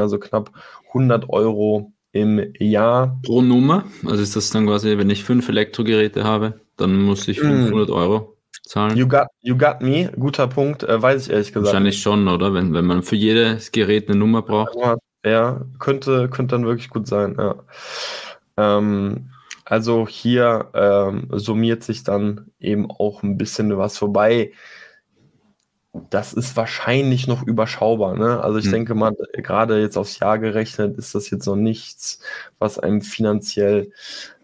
also 0.00 0.18
knapp 0.18 0.50
100 0.88 1.28
Euro 1.28 1.92
im 2.12 2.52
Jahr. 2.58 3.18
Pro 3.24 3.42
Nummer? 3.42 3.84
Also 4.04 4.22
ist 4.22 4.36
das 4.36 4.50
dann 4.50 4.66
quasi, 4.66 4.96
wenn 4.98 5.10
ich 5.10 5.24
fünf 5.24 5.48
Elektrogeräte 5.48 6.24
habe, 6.24 6.60
dann 6.76 7.02
muss 7.02 7.28
ich 7.28 7.40
500 7.40 7.88
mm. 7.88 7.92
Euro 7.92 8.36
zahlen? 8.62 8.96
You 8.96 9.06
got, 9.06 9.26
you 9.40 9.56
got 9.56 9.82
me, 9.82 10.10
guter 10.18 10.46
Punkt, 10.46 10.82
äh, 10.82 11.00
weiß 11.00 11.26
ich 11.26 11.32
ehrlich 11.32 11.48
gesagt. 11.48 11.66
Wahrscheinlich 11.66 12.00
schon, 12.00 12.26
oder? 12.28 12.54
Wenn, 12.54 12.72
wenn 12.72 12.86
man 12.86 13.02
für 13.02 13.16
jedes 13.16 13.72
Gerät 13.72 14.08
eine 14.08 14.18
Nummer 14.18 14.42
braucht. 14.42 14.76
Ja, 15.24 15.60
könnte, 15.80 16.28
könnte 16.28 16.54
dann 16.54 16.66
wirklich 16.66 16.88
gut 16.88 17.06
sein, 17.08 17.36
ja. 17.36 17.56
Ähm, 18.56 19.30
also 19.64 20.06
hier 20.06 20.70
ähm, 20.74 21.28
summiert 21.32 21.82
sich 21.82 22.04
dann 22.04 22.52
eben 22.60 22.88
auch 22.88 23.24
ein 23.24 23.36
bisschen 23.36 23.76
was 23.76 23.98
vorbei. 23.98 24.52
Das 26.10 26.32
ist 26.32 26.56
wahrscheinlich 26.56 27.26
noch 27.26 27.42
überschaubar. 27.42 28.16
Ne? 28.16 28.42
Also 28.42 28.58
ich 28.58 28.66
hm. 28.66 28.72
denke 28.72 28.94
mal, 28.94 29.14
gerade 29.32 29.80
jetzt 29.80 29.96
aufs 29.96 30.18
Jahr 30.18 30.38
gerechnet, 30.38 30.96
ist 30.98 31.14
das 31.14 31.30
jetzt 31.30 31.46
noch 31.46 31.56
nichts, 31.56 32.20
was 32.58 32.78
einem 32.78 33.02
finanziell 33.02 33.90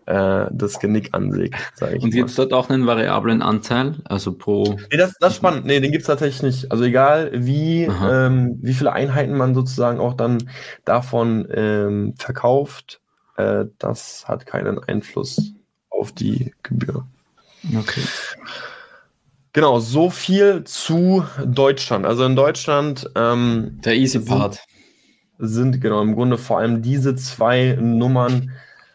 äh, 0.07 0.47
das 0.51 0.81
Genick 0.81 1.11
ansägt. 1.13 1.57
Und 1.81 2.11
gibt 2.11 2.31
es 2.31 2.37
dort 2.37 2.53
auch 2.53 2.71
einen 2.71 2.87
variablen 2.87 3.43
Anteil? 3.43 3.97
Also 4.05 4.33
pro. 4.33 4.77
Nee, 4.91 4.97
das, 4.97 5.15
das 5.21 5.33
ist 5.33 5.37
spannend. 5.37 5.65
Nee, 5.65 5.81
den 5.81 5.93
gibt 5.93 6.03
es 6.03 6.07
tatsächlich 6.07 6.43
nicht. 6.43 6.73
Also 6.73 6.85
egal, 6.85 7.31
wie, 7.35 7.85
ähm, 7.85 8.59
wie 8.61 8.75
viele 8.75 8.93
Einheiten 8.93 9.37
man 9.37 9.55
sozusagen 9.55 10.01
auch 10.01 10.15
dann 10.15 10.39
davon 10.85 11.47
ähm, 11.53 12.15
verkauft, 12.19 13.01
äh, 13.37 13.67
das 13.79 14.27
hat 14.27 14.47
keinen 14.47 14.79
Einfluss 14.79 15.55
auf 15.91 16.13
die 16.13 16.53
Gebühr. 16.63 17.07
Okay. 17.79 18.03
Genau, 19.53 19.81
so 19.81 20.09
viel 20.09 20.65
zu 20.65 21.25
Deutschland. 21.45 22.07
Also 22.07 22.25
in 22.25 22.37
Deutschland. 22.37 23.11
Ähm, 23.15 23.79
Der 23.85 23.95
Easy 23.95 24.21
Part. 24.21 24.61
Sind, 25.39 25.49
sind 25.49 25.81
genau 25.81 26.01
im 26.01 26.15
Grunde 26.15 26.39
vor 26.39 26.59
allem 26.59 26.81
diese 26.81 27.15
zwei 27.17 27.77
Nummern 27.79 28.51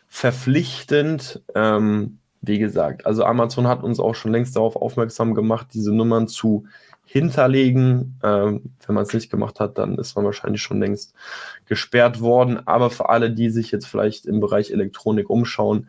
verpflichtend. 0.08 1.42
Ähm, 1.54 2.18
wie 2.42 2.58
gesagt, 2.58 3.06
also 3.06 3.24
Amazon 3.24 3.68
hat 3.68 3.84
uns 3.84 4.00
auch 4.00 4.16
schon 4.16 4.32
längst 4.32 4.56
darauf 4.56 4.76
aufmerksam 4.76 5.36
gemacht, 5.36 5.68
diese 5.74 5.94
Nummern 5.94 6.28
zu 6.28 6.66
hinterlegen. 7.06 8.18
Ähm, 8.24 8.72
wenn 8.86 8.96
man 8.96 9.04
es 9.04 9.14
nicht 9.14 9.30
gemacht 9.30 9.60
hat, 9.60 9.78
dann 9.78 9.98
ist 9.98 10.15
man 10.15 10.26
wahrscheinlich 10.26 10.62
schon 10.62 10.80
längst 10.80 11.13
gesperrt 11.65 12.20
worden. 12.20 12.65
Aber 12.65 12.89
für 12.89 13.10
alle, 13.10 13.30
die 13.32 13.50
sich 13.50 13.72
jetzt 13.72 13.86
vielleicht 13.86 14.26
im 14.26 14.39
Bereich 14.39 14.72
Elektronik 14.72 15.30
umschauen, 15.30 15.88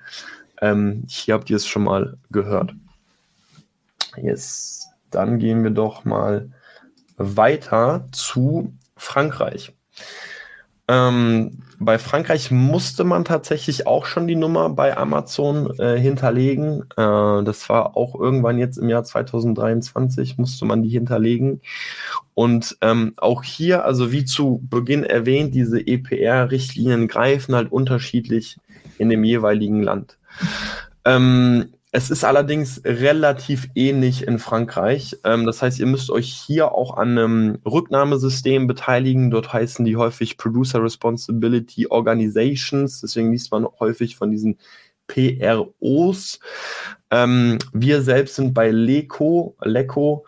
ähm, 0.61 1.04
hier 1.09 1.35
habt 1.35 1.48
ihr 1.48 1.57
es 1.57 1.66
schon 1.66 1.85
mal 1.85 2.18
gehört. 2.31 2.74
Yes. 4.16 4.88
Dann 5.10 5.38
gehen 5.38 5.62
wir 5.62 5.70
doch 5.70 6.04
mal 6.04 6.50
weiter 7.16 8.06
zu 8.12 8.74
Frankreich. 8.96 9.72
Ähm, 10.88 11.62
bei 11.78 11.98
Frankreich 11.98 12.50
musste 12.50 13.04
man 13.04 13.24
tatsächlich 13.24 13.86
auch 13.86 14.06
schon 14.06 14.26
die 14.26 14.36
Nummer 14.36 14.70
bei 14.70 14.96
Amazon 14.96 15.78
äh, 15.78 15.98
hinterlegen. 15.98 16.82
Äh, 16.96 17.44
das 17.44 17.68
war 17.68 17.96
auch 17.96 18.18
irgendwann 18.18 18.58
jetzt 18.58 18.78
im 18.78 18.88
Jahr 18.88 19.04
2023, 19.04 20.38
musste 20.38 20.64
man 20.64 20.82
die 20.82 20.88
hinterlegen. 20.88 21.60
Und 22.34 22.78
ähm, 22.80 23.12
auch 23.18 23.42
hier, 23.42 23.84
also 23.84 24.12
wie 24.12 24.24
zu 24.24 24.60
Beginn 24.68 25.04
erwähnt, 25.04 25.54
diese 25.54 25.78
EPR-Richtlinien 25.86 27.06
greifen 27.06 27.54
halt 27.54 27.70
unterschiedlich 27.70 28.56
in 28.96 29.10
dem 29.10 29.22
jeweiligen 29.22 29.82
Land. 29.82 30.18
Ähm, 31.04 31.74
es 31.98 32.11
ist 32.11 32.22
allerdings 32.22 32.80
relativ 32.84 33.68
ähnlich 33.74 34.24
in 34.24 34.38
Frankreich. 34.38 35.16
Ähm, 35.24 35.46
das 35.46 35.62
heißt, 35.62 35.80
ihr 35.80 35.87
müsst 35.87 36.11
euch 36.11 36.32
hier 36.32 36.70
auch 36.70 36.96
an 36.96 37.18
einem 37.18 37.58
Rücknahmesystem 37.66 38.68
beteiligen. 38.68 39.32
Dort 39.32 39.52
heißen 39.52 39.84
die 39.84 39.96
häufig 39.96 40.37
Producer 40.37 40.80
Responsibility 40.80 41.88
Organizations. 41.88 43.00
Deswegen 43.00 43.32
liest 43.32 43.50
man 43.50 43.66
häufig 43.80 44.14
von 44.14 44.30
diesen 44.30 44.58
PROs. 45.08 46.38
Ähm, 47.11 47.58
wir 47.72 48.02
selbst 48.02 48.37
sind 48.37 48.54
bei 48.54 48.70
LECO. 48.70 49.56
LECO. 49.61 50.24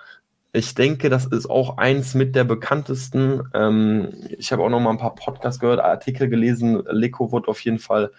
Ich 0.52 0.74
denke, 0.74 1.08
das 1.08 1.26
ist 1.26 1.48
auch 1.48 1.78
eins 1.78 2.14
mit 2.14 2.34
der 2.34 2.42
bekanntesten. 2.42 3.42
Ähm, 3.54 4.08
ich 4.36 4.50
habe 4.50 4.64
auch 4.64 4.70
noch 4.70 4.80
mal 4.80 4.90
ein 4.90 4.98
paar 4.98 5.14
Podcasts 5.14 5.60
gehört, 5.60 5.78
Artikel 5.78 6.28
gelesen. 6.28 6.82
LECO 6.90 7.30
wird 7.30 7.46
auf 7.46 7.60
jeden 7.60 7.78
Fall 7.78 8.10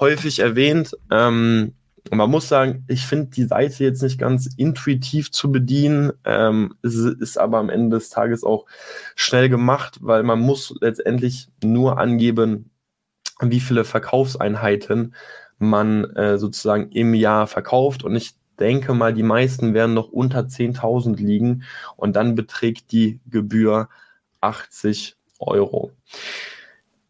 häufig 0.00 0.40
erwähnt. 0.40 0.96
Ähm, 1.12 1.74
man 2.10 2.30
muss 2.30 2.48
sagen, 2.48 2.84
ich 2.88 3.06
finde 3.06 3.26
die 3.26 3.44
Seite 3.44 3.84
jetzt 3.84 4.02
nicht 4.02 4.18
ganz 4.18 4.48
intuitiv 4.56 5.30
zu 5.30 5.52
bedienen. 5.52 6.12
Ähm, 6.24 6.74
es 6.82 6.94
ist 6.94 7.38
aber 7.38 7.58
am 7.58 7.70
Ende 7.70 7.96
des 7.96 8.10
Tages 8.10 8.44
auch 8.44 8.66
schnell 9.14 9.48
gemacht, 9.48 9.98
weil 10.00 10.22
man 10.22 10.40
muss 10.40 10.74
letztendlich 10.80 11.48
nur 11.62 11.98
angeben, 11.98 12.70
wie 13.40 13.60
viele 13.60 13.84
Verkaufseinheiten 13.84 15.14
man 15.58 16.04
äh, 16.16 16.38
sozusagen 16.38 16.90
im 16.90 17.14
Jahr 17.14 17.46
verkauft. 17.46 18.02
Und 18.02 18.16
ich 18.16 18.34
denke 18.58 18.94
mal, 18.94 19.14
die 19.14 19.22
meisten 19.22 19.74
werden 19.74 19.94
noch 19.94 20.08
unter 20.08 20.40
10.000 20.40 21.16
liegen 21.16 21.64
und 21.96 22.16
dann 22.16 22.34
beträgt 22.34 22.92
die 22.92 23.20
Gebühr 23.26 23.88
80 24.40 25.16
Euro. 25.38 25.92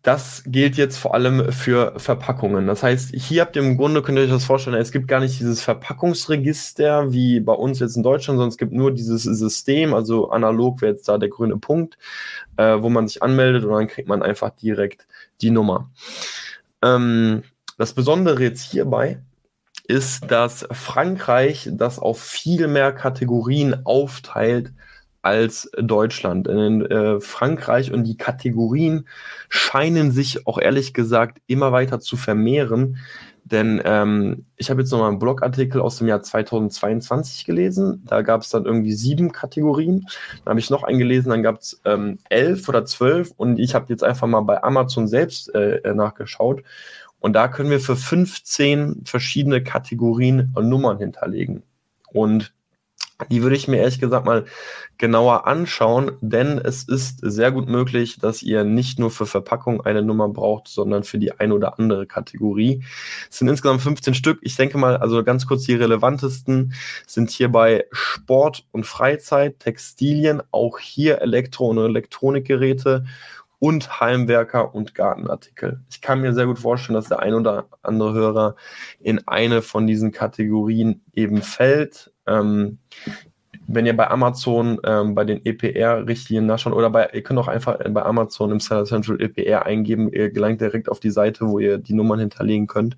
Das 0.02 0.42
gilt 0.46 0.76
jetzt 0.76 0.96
vor 0.96 1.14
allem 1.14 1.52
für 1.52 1.92
Verpackungen. 1.98 2.66
Das 2.66 2.82
heißt, 2.82 3.14
hier 3.14 3.42
habt 3.42 3.54
ihr 3.56 3.62
im 3.62 3.76
Grunde, 3.76 4.00
könnt 4.00 4.16
ihr 4.16 4.24
euch 4.24 4.30
das 4.30 4.44
vorstellen, 4.44 4.80
es 4.80 4.92
gibt 4.92 5.08
gar 5.08 5.20
nicht 5.20 5.38
dieses 5.38 5.62
Verpackungsregister 5.62 7.12
wie 7.12 7.40
bei 7.40 7.52
uns 7.52 7.80
jetzt 7.80 7.96
in 7.96 8.02
Deutschland, 8.02 8.38
sondern 8.38 8.48
es 8.48 8.56
gibt 8.56 8.72
nur 8.72 8.92
dieses 8.92 9.24
System, 9.24 9.92
also 9.92 10.30
analog 10.30 10.80
wäre 10.80 10.92
jetzt 10.92 11.06
da 11.06 11.18
der 11.18 11.28
grüne 11.28 11.58
Punkt, 11.58 11.98
äh, 12.56 12.80
wo 12.80 12.88
man 12.88 13.08
sich 13.08 13.22
anmeldet 13.22 13.64
und 13.64 13.72
dann 13.72 13.88
kriegt 13.88 14.08
man 14.08 14.22
einfach 14.22 14.50
direkt 14.50 15.06
die 15.42 15.50
Nummer. 15.50 15.90
Ähm, 16.82 17.42
das 17.76 17.92
Besondere 17.92 18.42
jetzt 18.42 18.62
hierbei 18.62 19.20
ist, 19.86 20.30
dass 20.30 20.66
Frankreich 20.70 21.68
das 21.72 21.98
auf 21.98 22.22
viel 22.22 22.68
mehr 22.68 22.92
Kategorien 22.92 23.84
aufteilt 23.84 24.72
als 25.22 25.70
Deutschland. 25.76 26.48
In 26.48 26.84
äh, 26.86 27.20
Frankreich 27.20 27.92
und 27.92 28.04
die 28.04 28.16
Kategorien 28.16 29.06
scheinen 29.48 30.12
sich 30.12 30.46
auch 30.46 30.58
ehrlich 30.58 30.94
gesagt 30.94 31.38
immer 31.46 31.72
weiter 31.72 32.00
zu 32.00 32.16
vermehren. 32.16 32.98
Denn 33.44 33.82
ähm, 33.84 34.46
ich 34.56 34.70
habe 34.70 34.80
jetzt 34.80 34.92
noch 34.92 35.00
mal 35.00 35.08
einen 35.08 35.18
Blogartikel 35.18 35.80
aus 35.80 35.98
dem 35.98 36.06
Jahr 36.06 36.22
2022 36.22 37.44
gelesen. 37.44 38.02
Da 38.06 38.22
gab 38.22 38.42
es 38.42 38.50
dann 38.50 38.64
irgendwie 38.64 38.92
sieben 38.92 39.32
Kategorien. 39.32 40.06
Dann 40.44 40.50
habe 40.52 40.60
ich 40.60 40.70
noch 40.70 40.84
einen 40.84 40.98
gelesen, 40.98 41.30
dann 41.30 41.42
gab 41.42 41.58
es 41.58 41.80
ähm, 41.84 42.18
elf 42.28 42.68
oder 42.68 42.84
zwölf. 42.84 43.32
Und 43.36 43.58
ich 43.58 43.74
habe 43.74 43.86
jetzt 43.88 44.04
einfach 44.04 44.28
mal 44.28 44.42
bei 44.42 44.62
Amazon 44.62 45.08
selbst 45.08 45.52
äh, 45.54 45.78
äh 45.78 45.94
nachgeschaut. 45.94 46.62
Und 47.18 47.34
da 47.34 47.48
können 47.48 47.70
wir 47.70 47.80
für 47.80 47.96
15 47.96 49.02
verschiedene 49.04 49.62
Kategorien 49.62 50.54
Nummern 50.56 50.98
hinterlegen. 50.98 51.64
Und 52.12 52.54
Die 53.28 53.42
würde 53.42 53.56
ich 53.56 53.68
mir 53.68 53.78
ehrlich 53.78 54.00
gesagt 54.00 54.26
mal 54.26 54.44
genauer 54.98 55.46
anschauen, 55.46 56.12
denn 56.20 56.58
es 56.58 56.84
ist 56.84 57.18
sehr 57.22 57.52
gut 57.52 57.68
möglich, 57.68 58.18
dass 58.18 58.42
ihr 58.42 58.64
nicht 58.64 58.98
nur 58.98 59.10
für 59.10 59.26
Verpackung 59.26 59.80
eine 59.80 60.02
Nummer 60.02 60.28
braucht, 60.28 60.68
sondern 60.68 61.04
für 61.04 61.18
die 61.18 61.32
ein 61.32 61.52
oder 61.52 61.78
andere 61.78 62.06
Kategorie. 62.06 62.84
Es 63.30 63.38
sind 63.38 63.48
insgesamt 63.48 63.82
15 63.82 64.14
Stück. 64.14 64.38
Ich 64.42 64.56
denke 64.56 64.78
mal, 64.78 64.96
also 64.96 65.24
ganz 65.24 65.46
kurz 65.46 65.64
die 65.64 65.74
relevantesten 65.74 66.74
sind 67.06 67.30
hierbei 67.30 67.86
Sport 67.92 68.66
und 68.72 68.84
Freizeit, 68.84 69.58
Textilien, 69.60 70.42
auch 70.50 70.78
hier 70.78 71.20
Elektro- 71.22 71.68
und 71.68 71.78
Elektronikgeräte 71.78 73.04
und 73.60 74.00
Heimwerker 74.00 74.74
und 74.74 74.94
Gartenartikel. 74.94 75.80
Ich 75.90 76.00
kann 76.00 76.20
mir 76.20 76.32
sehr 76.32 76.46
gut 76.46 76.58
vorstellen, 76.58 76.94
dass 76.94 77.08
der 77.08 77.20
ein 77.20 77.34
oder 77.34 77.66
andere 77.82 78.14
Hörer 78.14 78.56
in 78.98 79.26
eine 79.28 79.62
von 79.62 79.86
diesen 79.86 80.12
Kategorien 80.12 81.02
eben 81.12 81.42
fällt. 81.42 82.09
Ähm, 82.30 82.78
wenn 83.72 83.86
ihr 83.86 83.96
bei 83.96 84.10
Amazon 84.10 84.80
ähm, 84.84 85.14
bei 85.14 85.24
den 85.24 85.44
EPR-Richtlinien 85.44 86.46
nachschaut 86.46 86.72
oder 86.72 86.90
bei, 86.90 87.08
ihr 87.12 87.22
könnt 87.22 87.38
auch 87.38 87.48
einfach 87.48 87.78
bei 87.90 88.02
Amazon 88.02 88.50
im 88.50 88.60
Seller 88.60 88.84
Central 88.84 89.20
EPR 89.20 89.66
eingeben, 89.66 90.12
ihr 90.12 90.30
gelangt 90.30 90.60
direkt 90.60 90.88
auf 90.88 90.98
die 90.98 91.10
Seite, 91.10 91.46
wo 91.46 91.58
ihr 91.58 91.78
die 91.78 91.94
Nummern 91.94 92.18
hinterlegen 92.18 92.66
könnt, 92.66 92.96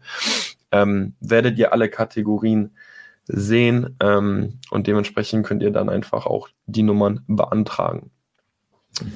ähm, 0.70 1.14
werdet 1.20 1.58
ihr 1.58 1.72
alle 1.72 1.88
Kategorien 1.90 2.70
sehen 3.26 3.96
ähm, 4.00 4.54
und 4.70 4.86
dementsprechend 4.86 5.46
könnt 5.46 5.62
ihr 5.62 5.70
dann 5.70 5.88
einfach 5.88 6.26
auch 6.26 6.48
die 6.66 6.82
Nummern 6.82 7.20
beantragen. 7.26 8.10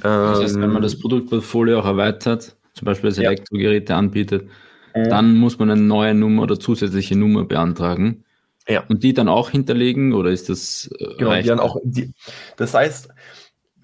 Das 0.02 0.40
heißt, 0.40 0.61
wenn 0.61 0.72
man 0.72 0.83
das 0.83 0.94
ähm, 0.94 1.00
Produktportfolio 1.00 1.81
auch 1.81 1.87
erweitert, 1.87 2.57
zum 2.72 2.85
Beispiel 2.85 3.11
das 3.11 3.18
Elektrogeräte 3.18 3.94
anbietet, 3.94 4.48
mhm. 4.94 5.09
dann 5.09 5.37
muss 5.37 5.59
man 5.59 5.70
eine 5.70 5.81
neue 5.81 6.14
Nummer 6.14 6.42
oder 6.42 6.59
zusätzliche 6.59 7.16
Nummer 7.16 7.44
beantragen. 7.44 8.24
Ja. 8.68 8.85
Und 8.88 9.02
die 9.02 9.14
dann 9.14 9.29
auch 9.29 9.50
hinterlegen 9.50 10.12
oder 10.12 10.31
ist 10.31 10.48
das? 10.48 10.90
Äh, 10.98 11.16
genau, 11.18 11.35
die 11.37 11.42
dann 11.42 11.61
auch. 11.61 11.76
Die, 11.85 12.12
das 12.57 12.74
heißt, 12.74 13.09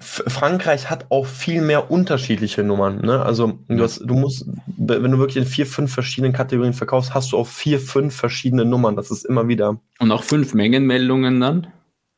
Frankreich 0.02 0.90
hat 0.90 1.06
auch 1.10 1.26
viel 1.26 1.62
mehr 1.62 1.90
unterschiedliche 1.90 2.64
Nummern. 2.64 3.00
Ne? 3.02 3.22
Also 3.22 3.58
du, 3.68 3.82
hast, 3.82 3.98
du 3.98 4.14
musst, 4.14 4.46
wenn 4.66 5.10
du 5.12 5.18
wirklich 5.18 5.36
in 5.36 5.46
vier, 5.46 5.66
fünf 5.66 5.92
verschiedenen 5.92 6.32
Kategorien 6.32 6.72
verkaufst, 6.72 7.14
hast 7.14 7.32
du 7.32 7.38
auch 7.38 7.46
vier, 7.46 7.78
fünf 7.78 8.14
verschiedene 8.14 8.64
Nummern. 8.64 8.96
Das 8.96 9.10
ist 9.10 9.24
immer 9.24 9.46
wieder. 9.46 9.80
Und 10.00 10.10
auch 10.10 10.24
fünf 10.24 10.54
Mengenmeldungen 10.54 11.40
dann? 11.40 11.68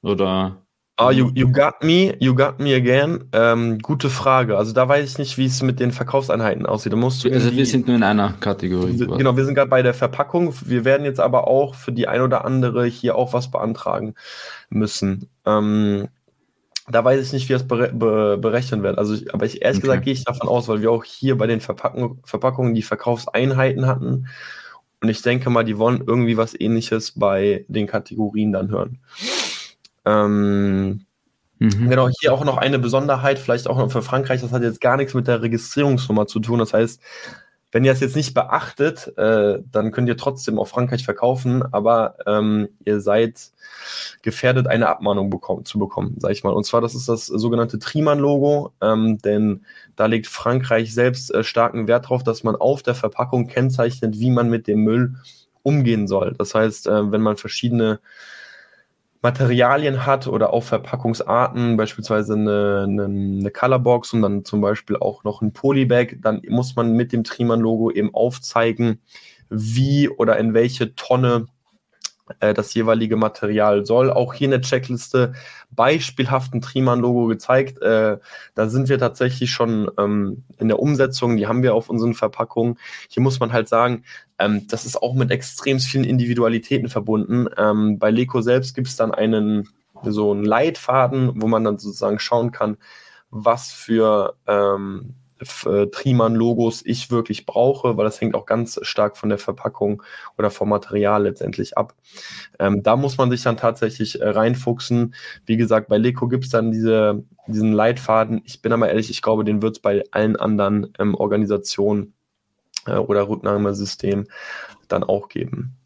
Oder? 0.03 0.64
Ah, 0.97 1.11
you, 1.11 1.33
you 1.35 1.51
got 1.51 1.83
me, 1.83 2.15
you 2.21 2.37
got 2.37 2.61
me 2.61 2.73
again. 2.73 3.25
Ähm, 3.33 3.81
gute 3.81 4.09
Frage. 4.09 4.57
Also 4.57 4.73
da 4.73 4.89
weiß 4.89 5.11
ich 5.11 5.19
nicht, 5.19 5.39
wie 5.39 5.47
es 5.47 5.61
mit 5.61 5.81
den 5.81 5.91
Verkaufseinheiten 5.91 6.67
aussieht. 6.67 6.93
Da 6.93 6.97
musst 6.97 7.25
du 7.25 7.33
also 7.33 7.53
wir 7.53 7.67
sind 7.67 7.89
nur 7.89 7.97
in 7.97 8.05
einer 8.05 8.35
Kategorie. 8.35 8.97
Genau, 8.97 9.37
wir 9.37 9.45
sind 9.45 9.57
gerade 9.57 9.71
bei 9.71 9.83
der 9.83 9.95
Verpackung. 9.95 10.55
Wir 10.65 10.85
werden 10.85 11.05
jetzt 11.05 11.19
aber 11.19 11.49
auch 11.49 11.75
für 11.75 11.91
die 11.91 12.07
ein 12.07 12.21
oder 12.21 12.45
andere 12.45 12.87
hier 12.87 13.17
auch 13.17 13.33
was 13.33 13.51
beantragen 13.51 14.15
müssen. 14.71 15.29
Ähm, 15.45 16.07
da 16.87 17.05
weiß 17.05 17.27
ich 17.27 17.33
nicht, 17.33 17.49
wie 17.49 17.55
das 17.55 17.67
bere 17.67 17.93
be 17.93 18.39
berechnet 18.39 18.85
wird. 18.85 18.97
Also, 18.97 19.15
ich, 19.15 19.35
aber 19.35 19.47
ich 19.47 19.63
ehrlich 19.63 19.79
okay. 19.79 19.87
gesagt 19.87 20.05
gehe 20.05 20.13
ich 20.13 20.25
davon 20.25 20.49
aus, 20.49 20.69
weil 20.69 20.81
wir 20.81 20.93
auch 20.93 21.03
hier 21.03 21.37
bei 21.37 21.49
den 21.49 21.61
Verpackung, 21.61 22.21
Verpackungen 22.25 22.73
die 22.73 22.83
Verkaufseinheiten 22.83 23.87
hatten. 23.89 24.29
Und 25.03 25.09
ich 25.09 25.23
denke 25.23 25.51
mal, 25.51 25.65
die 25.65 25.77
wollen 25.77 26.05
irgendwie 26.07 26.37
was 26.37 26.59
ähnliches 26.59 27.13
bei 27.17 27.65
den 27.69 27.89
Kategorien 27.89 28.53
dann 28.53 28.71
hören. 28.71 29.01
Ähm, 30.05 31.07
mhm. 31.59 31.89
Genau, 31.89 32.09
hier 32.21 32.33
auch 32.33 32.45
noch 32.45 32.59
eine 32.59 32.79
Besonderheit, 32.79 33.39
vielleicht 33.39 33.69
auch 33.69 33.79
noch 33.79 33.91
für 33.91 34.03
Frankreich, 34.03 34.41
das 34.41 34.53
hat 34.53 34.63
jetzt 34.63 34.81
gar 34.81 34.97
nichts 34.97 35.15
mit 35.15 35.29
der 35.29 35.43
Registrierungsnummer 35.43 36.27
zu 36.27 36.41
tun. 36.41 36.59
Das 36.59 36.73
heißt, 36.73 37.01
wenn 37.75 37.85
ihr 37.85 37.91
es 37.91 37.99
jetzt 37.99 38.15
nicht 38.15 38.35
beachtet, 38.35 39.13
äh, 39.19 39.59
dann 39.73 39.91
könnt 39.91 40.09
ihr 40.09 40.17
trotzdem 40.17 40.61
auf 40.61 40.69
Frankreich 40.69 41.05
verkaufen, 41.05 41.65
aber 41.73 42.15
ähm, 42.25 42.69
ihr 42.85 43.01
seid 43.01 43.51
gefährdet, 44.23 44.69
eine 44.69 44.89
Abmahnung 44.89 45.29
bekommen, 45.29 45.65
zu 45.65 45.81
bekommen, 45.81 46.15
sage 46.21 46.35
ich 46.35 46.45
mal. 46.45 46.53
Und 46.53 46.65
zwar, 46.65 46.81
das 46.81 46.95
ist 46.95 47.09
das 47.09 47.27
sogenannte 47.27 47.81
Triman-Logo, 47.81 48.71
ähm, 48.81 49.19
denn 49.19 49.65
da 49.97 50.07
legt 50.07 50.29
Frankreich 50.29 50.95
selbst 50.95 51.35
äh, 51.35 51.43
starken 51.43 51.89
Wert 51.89 52.05
darauf, 52.05 52.23
dass 52.23 52.45
man 52.45 52.55
auf 52.55 52.85
der 52.85 52.95
Verpackung 52.95 53.49
kennzeichnet, 53.49 54.21
wie 54.21 54.31
man 54.31 54.49
mit 54.49 54.69
dem 54.69 54.85
Müll 54.85 55.17
umgehen 55.65 56.07
soll. 56.07 56.35
Das 56.39 56.55
heißt, 56.55 56.87
äh, 56.87 57.11
wenn 57.11 57.23
man 57.23 57.37
verschiedene 57.37 57.99
Materialien 59.25 60.05
hat 60.05 60.27
oder 60.27 60.53
auch 60.53 60.63
Verpackungsarten, 60.63 61.79
beispielsweise 61.79 62.35
eine, 62.35 62.85
eine, 62.87 63.05
eine 63.05 63.51
Colorbox 63.51 64.13
und 64.13 64.21
dann 64.21 64.45
zum 64.45 64.61
Beispiel 64.61 64.99
auch 64.99 65.25
noch 65.25 65.41
ein 65.41 65.55
Polybag, 65.55 66.17
dann 66.21 66.43
muss 66.47 66.77
man 66.77 66.93
mit 66.93 67.11
dem 67.11 67.25
Triman-Logo 67.25 67.91
eben 67.91 68.15
aufzeigen, 68.15 69.01
wie 69.49 70.11
oder 70.11 70.37
in 70.37 70.53
welche 70.53 70.95
Tonne 70.95 71.47
das 72.39 72.73
jeweilige 72.73 73.17
Material 73.17 73.85
soll. 73.85 74.11
Auch 74.11 74.33
hier 74.33 74.49
eine 74.49 74.61
Checkliste 74.61 75.35
beispielhaften 75.71 76.61
Triman-Logo 76.61 77.27
gezeigt. 77.27 77.83
Äh, 77.83 78.19
da 78.55 78.69
sind 78.69 78.89
wir 78.89 78.99
tatsächlich 78.99 79.51
schon 79.51 79.91
ähm, 79.99 80.45
in 80.59 80.69
der 80.69 80.79
Umsetzung, 80.79 81.37
die 81.37 81.47
haben 81.47 81.63
wir 81.63 81.75
auf 81.75 81.91
unseren 81.91 82.15
Verpackungen. 82.15 82.79
Hier 83.09 83.23
muss 83.23 83.41
man 83.41 83.53
halt 83.53 83.69
sagen, 83.69 84.05
ähm, 84.39 84.67
das 84.69 84.87
ist 84.87 85.03
auch 85.03 85.15
mit 85.15 85.31
extrem 85.31 85.79
vielen 85.81 86.05
Individualitäten 86.05 86.89
verbunden. 86.89 87.47
Ähm, 87.59 87.99
bei 87.99 88.11
Leco 88.11 88.41
selbst 88.41 88.75
gibt 88.75 88.89
es 88.89 88.97
dann 88.97 89.13
einen 89.13 89.69
so 90.03 90.33
einen 90.33 90.45
Leitfaden, 90.45 91.41
wo 91.41 91.47
man 91.47 91.65
dann 91.65 91.79
sozusagen 91.79 92.19
schauen 92.19 92.51
kann, 92.51 92.77
was 93.31 93.73
für 93.73 94.35
ähm, 94.47 95.15
äh, 95.15 95.24
Triman-Logos 95.41 96.83
ich 96.85 97.11
wirklich 97.11 97.47
brauche, 97.47 97.97
weil 97.97 98.05
das 98.05 98.21
hängt 98.21 98.35
auch 98.35 98.47
ganz 98.47 98.79
stark 98.83 99.17
von 99.17 99.29
der 99.29 99.39
Verpackung 99.39 100.03
oder 100.39 100.51
vom 100.51 100.69
Material 100.69 101.25
letztendlich 101.25 101.77
ab. 101.77 101.95
Ähm, 102.59 102.83
da 102.83 102.97
muss 102.97 103.19
man 103.19 103.31
sich 103.31 103.43
dann 103.43 103.57
tatsächlich 103.57 104.21
äh, 104.21 104.29
reinfuchsen. 104.29 105.15
Wie 105.47 105.57
gesagt, 105.57 105.89
bei 105.89 105.99
Leco 105.99 106.29
gibt 106.29 106.45
es 106.45 106.51
dann 106.51 106.71
diese, 106.71 107.25
diesen 107.49 107.73
Leitfaden. 107.73 108.43
Ich 108.45 108.63
bin 108.63 108.73
aber 108.73 108.89
ehrlich, 108.89 109.11
ich 109.11 109.23
glaube, 109.23 109.45
den 109.45 109.63
wird 109.63 109.77
es 109.77 109.83
bei 109.83 110.05
allen 110.11 110.37
anderen 110.37 110.93
ähm, 110.99 111.15
Organisationen 111.15 112.15
äh, 112.87 112.97
oder 112.97 113.29
Rücknahmesystemen 113.29 114.29
dann 114.89 115.05
auch 115.05 115.29
geben. 115.29 115.77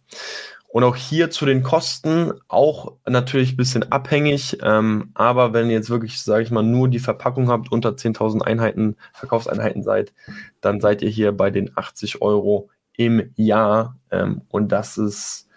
Und 0.71 0.85
auch 0.85 0.97
hier 0.97 1.31
zu 1.31 1.47
den 1.47 1.63
Kosten 1.63 2.33
auch 2.47 2.93
natürlich 3.07 3.55
ein 3.55 3.57
bisschen 3.57 3.91
abhängig. 3.91 4.59
Ähm, 4.63 5.11
aber 5.15 5.55
wenn 5.55 5.69
ihr 5.69 5.77
jetzt 5.77 5.89
wirklich, 5.89 6.21
sage 6.21 6.43
ich 6.43 6.51
mal, 6.51 6.63
nur 6.63 6.89
die 6.89 6.99
Verpackung 6.99 7.49
habt, 7.49 7.73
unter 7.73 7.91
10.000 7.91 8.43
Einheiten, 8.43 8.97
Verkaufseinheiten 9.15 9.83
seid, 9.83 10.13
dann 10.61 10.81
seid 10.81 11.01
ihr 11.01 11.09
hier 11.09 11.33
bei 11.33 11.51
den 11.51 11.71
80 11.75 12.21
Euro 12.21 12.69
im 12.97 13.31
Jahr. 13.35 13.97
Ähm, 14.11 14.43
und 14.49 14.71
das 14.71 14.99
ist 14.99 15.49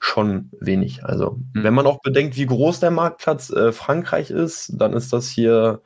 schon 0.00 0.50
wenig. 0.58 1.04
Also, 1.04 1.38
mhm. 1.52 1.64
wenn 1.64 1.74
man 1.74 1.86
auch 1.86 2.00
bedenkt, 2.00 2.36
wie 2.36 2.46
groß 2.46 2.80
der 2.80 2.90
Marktplatz 2.90 3.50
äh, 3.50 3.70
Frankreich 3.70 4.30
ist, 4.30 4.72
dann 4.74 4.94
ist 4.94 5.12
das 5.12 5.28
hier 5.28 5.80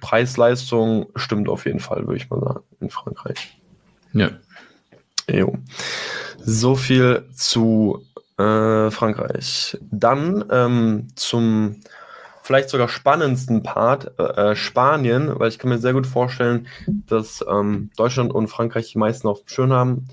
Preis-Leistung 0.00 1.10
stimmt 1.16 1.48
auf 1.48 1.66
jeden 1.66 1.80
Fall, 1.80 2.06
würde 2.06 2.16
ich 2.16 2.30
mal 2.30 2.40
sagen, 2.40 2.64
in 2.80 2.88
Frankreich. 2.88 3.60
Ja. 4.12 4.30
Jo. 5.28 5.58
So 6.44 6.74
viel 6.74 7.28
zu 7.34 8.04
äh, 8.38 8.90
Frankreich. 8.90 9.78
Dann 9.90 10.44
ähm, 10.50 11.08
zum 11.14 11.76
vielleicht 12.42 12.70
sogar 12.70 12.88
spannendsten 12.88 13.62
Part, 13.62 14.18
äh, 14.18 14.54
Spanien, 14.56 15.38
weil 15.38 15.48
ich 15.48 15.58
kann 15.58 15.70
mir 15.70 15.78
sehr 15.78 15.92
gut 15.92 16.06
vorstellen, 16.06 16.66
dass 16.86 17.44
ähm, 17.48 17.90
Deutschland 17.96 18.32
und 18.32 18.48
Frankreich 18.48 18.92
die 18.92 18.98
meisten 18.98 19.28
auf 19.28 19.40
dem 19.40 19.48
Schirm 19.48 19.72
haben 19.72 20.08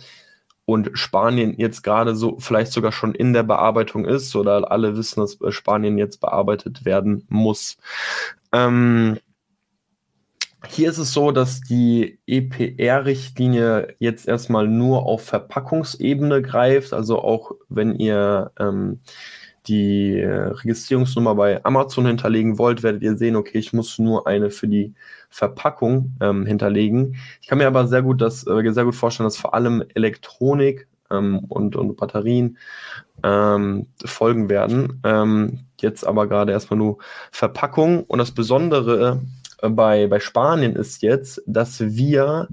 und 0.65 0.91
Spanien 0.93 1.55
jetzt 1.57 1.81
gerade 1.81 2.15
so 2.15 2.37
vielleicht 2.39 2.71
sogar 2.71 2.91
schon 2.91 3.15
in 3.15 3.33
der 3.33 3.43
Bearbeitung 3.43 4.05
ist 4.05 4.35
oder 4.35 4.71
alle 4.71 4.95
wissen, 4.95 5.19
dass 5.19 5.41
äh, 5.41 5.51
Spanien 5.51 5.97
jetzt 5.97 6.21
bearbeitet 6.21 6.85
werden 6.85 7.25
muss. 7.29 7.77
Ähm, 8.51 9.17
hier 10.67 10.89
ist 10.89 10.97
es 10.97 11.13
so, 11.13 11.31
dass 11.31 11.61
die 11.61 12.19
EPR-Richtlinie 12.27 13.95
jetzt 13.99 14.27
erstmal 14.27 14.67
nur 14.67 15.05
auf 15.05 15.23
Verpackungsebene 15.23 16.41
greift. 16.41 16.93
Also 16.93 17.19
auch 17.19 17.53
wenn 17.69 17.95
ihr 17.95 18.51
ähm, 18.59 18.99
die 19.67 20.19
Registrierungsnummer 20.21 21.35
bei 21.35 21.63
Amazon 21.63 22.07
hinterlegen 22.07 22.57
wollt, 22.57 22.83
werdet 22.83 23.03
ihr 23.03 23.17
sehen, 23.17 23.35
okay, 23.35 23.59
ich 23.59 23.71
muss 23.71 23.99
nur 23.99 24.27
eine 24.27 24.51
für 24.51 24.67
die 24.67 24.93
Verpackung 25.29 26.15
ähm, 26.21 26.45
hinterlegen. 26.45 27.17
Ich 27.41 27.47
kann 27.47 27.59
mir 27.59 27.67
aber 27.67 27.87
sehr 27.87 28.01
gut, 28.01 28.21
das, 28.21 28.45
äh, 28.47 28.71
sehr 28.71 28.85
gut 28.85 28.95
vorstellen, 28.95 29.27
dass 29.27 29.37
vor 29.37 29.53
allem 29.53 29.83
Elektronik 29.93 30.87
ähm, 31.11 31.39
und, 31.47 31.75
und 31.75 31.97
Batterien 31.97 32.57
ähm, 33.23 33.87
folgen 34.03 34.49
werden. 34.49 35.01
Ähm, 35.03 35.59
jetzt 35.79 36.05
aber 36.05 36.27
gerade 36.27 36.51
erstmal 36.51 36.77
nur 36.77 36.97
Verpackung. 37.31 38.03
Und 38.03 38.19
das 38.19 38.31
Besondere 38.31 39.21
bei, 39.61 40.07
bei 40.07 40.19
Spanien 40.19 40.75
ist 40.75 41.01
jetzt, 41.01 41.41
dass 41.45 41.79
wir 41.79 42.47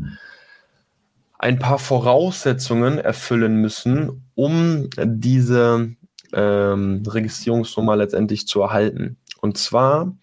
ein 1.38 1.58
paar 1.58 1.78
Voraussetzungen 1.78 2.98
erfüllen 2.98 3.60
müssen, 3.60 4.24
um 4.34 4.88
diese 4.98 5.94
ähm, 6.32 7.02
Registrierungsnummer 7.06 7.96
letztendlich 7.96 8.48
zu 8.48 8.62
erhalten. 8.62 9.18
Und 9.40 9.58
zwar 9.58 10.16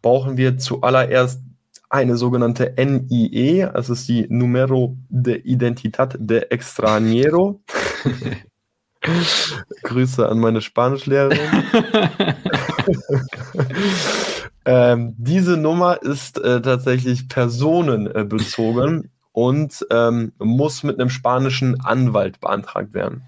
brauchen 0.00 0.36
wir 0.36 0.58
zuallererst 0.58 1.42
eine 1.90 2.16
sogenannte 2.16 2.74
NIE, 2.76 3.66
das 3.72 3.90
ist 3.90 4.08
die 4.08 4.26
Numero 4.28 4.96
de 5.08 5.40
Identidad 5.40 6.16
de 6.18 6.46
Extranjero. 6.50 7.60
Grüße 9.82 10.28
an 10.28 10.38
meine 10.38 10.60
Spanischlehrerin. 10.60 11.38
Ähm, 14.70 15.14
diese 15.16 15.56
Nummer 15.56 16.02
ist 16.02 16.38
äh, 16.38 16.60
tatsächlich 16.60 17.30
personenbezogen 17.30 19.10
und 19.32 19.86
ähm, 19.90 20.32
muss 20.38 20.82
mit 20.82 21.00
einem 21.00 21.08
spanischen 21.08 21.80
Anwalt 21.80 22.38
beantragt 22.40 22.92
werden. 22.92 23.22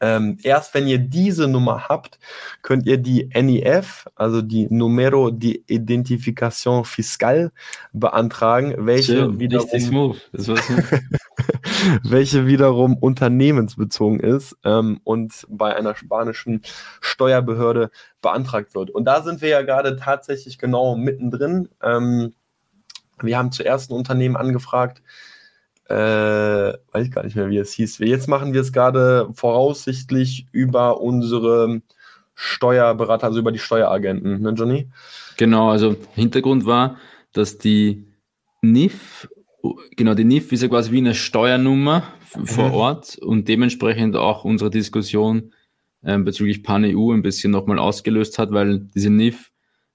Ähm, 0.00 0.38
erst 0.42 0.74
wenn 0.74 0.86
ihr 0.86 0.98
diese 0.98 1.48
Nummer 1.48 1.88
habt, 1.88 2.18
könnt 2.62 2.86
ihr 2.86 2.98
die 2.98 3.28
NIF, 3.34 4.06
also 4.14 4.42
die 4.42 4.66
Numero 4.70 5.30
de 5.30 5.62
Identificación 5.66 6.84
Fiscal, 6.84 7.52
beantragen, 7.92 8.74
welche 8.78 9.12
Schön, 9.12 9.40
wiederum, 9.40 10.16
welche 12.02 12.46
wiederum 12.46 12.96
unternehmensbezogen 12.96 14.20
ist 14.20 14.56
ähm, 14.64 15.00
und 15.04 15.46
bei 15.48 15.74
einer 15.74 15.94
spanischen 15.94 16.62
Steuerbehörde 17.00 17.90
beantragt 18.20 18.74
wird. 18.74 18.90
Und 18.90 19.04
da 19.04 19.22
sind 19.22 19.40
wir 19.40 19.48
ja 19.48 19.62
gerade 19.62 19.96
tatsächlich 19.96 20.58
genau 20.58 20.96
mittendrin. 20.96 21.68
Ähm, 21.82 22.34
wir 23.22 23.38
haben 23.38 23.52
zuerst 23.52 23.90
ein 23.90 23.94
Unternehmen 23.94 24.36
angefragt, 24.36 25.02
äh, 25.88 25.94
weiß 25.94 27.06
ich 27.06 27.12
gar 27.12 27.24
nicht 27.24 27.36
mehr, 27.36 27.48
wie 27.48 27.58
es 27.58 27.72
hieß. 27.72 27.98
Jetzt 27.98 28.28
machen 28.28 28.52
wir 28.52 28.60
es 28.60 28.72
gerade 28.72 29.28
voraussichtlich 29.34 30.46
über 30.52 31.00
unsere 31.00 31.80
Steuerberater, 32.34 33.26
also 33.28 33.38
über 33.38 33.52
die 33.52 33.58
Steueragenten, 33.58 34.42
ne, 34.42 34.50
Johnny? 34.50 34.88
Genau, 35.36 35.70
also 35.70 35.96
Hintergrund 36.14 36.66
war, 36.66 36.96
dass 37.32 37.58
die 37.58 38.04
NIF, 38.62 39.28
genau, 39.96 40.14
die 40.14 40.24
NIF 40.24 40.52
ist 40.52 40.62
ja 40.62 40.68
quasi 40.68 40.90
wie 40.92 40.98
eine 40.98 41.14
Steuernummer 41.14 42.02
vor 42.44 42.68
mhm. 42.68 42.74
Ort 42.74 43.18
und 43.18 43.48
dementsprechend 43.48 44.16
auch 44.16 44.44
unsere 44.44 44.70
Diskussion 44.70 45.52
ähm, 46.04 46.24
bezüglich 46.24 46.62
Pan-EU 46.62 47.12
ein 47.12 47.22
bisschen 47.22 47.52
nochmal 47.52 47.78
ausgelöst 47.78 48.38
hat, 48.38 48.52
weil 48.52 48.80
diese 48.94 49.10
NIF, 49.10 49.50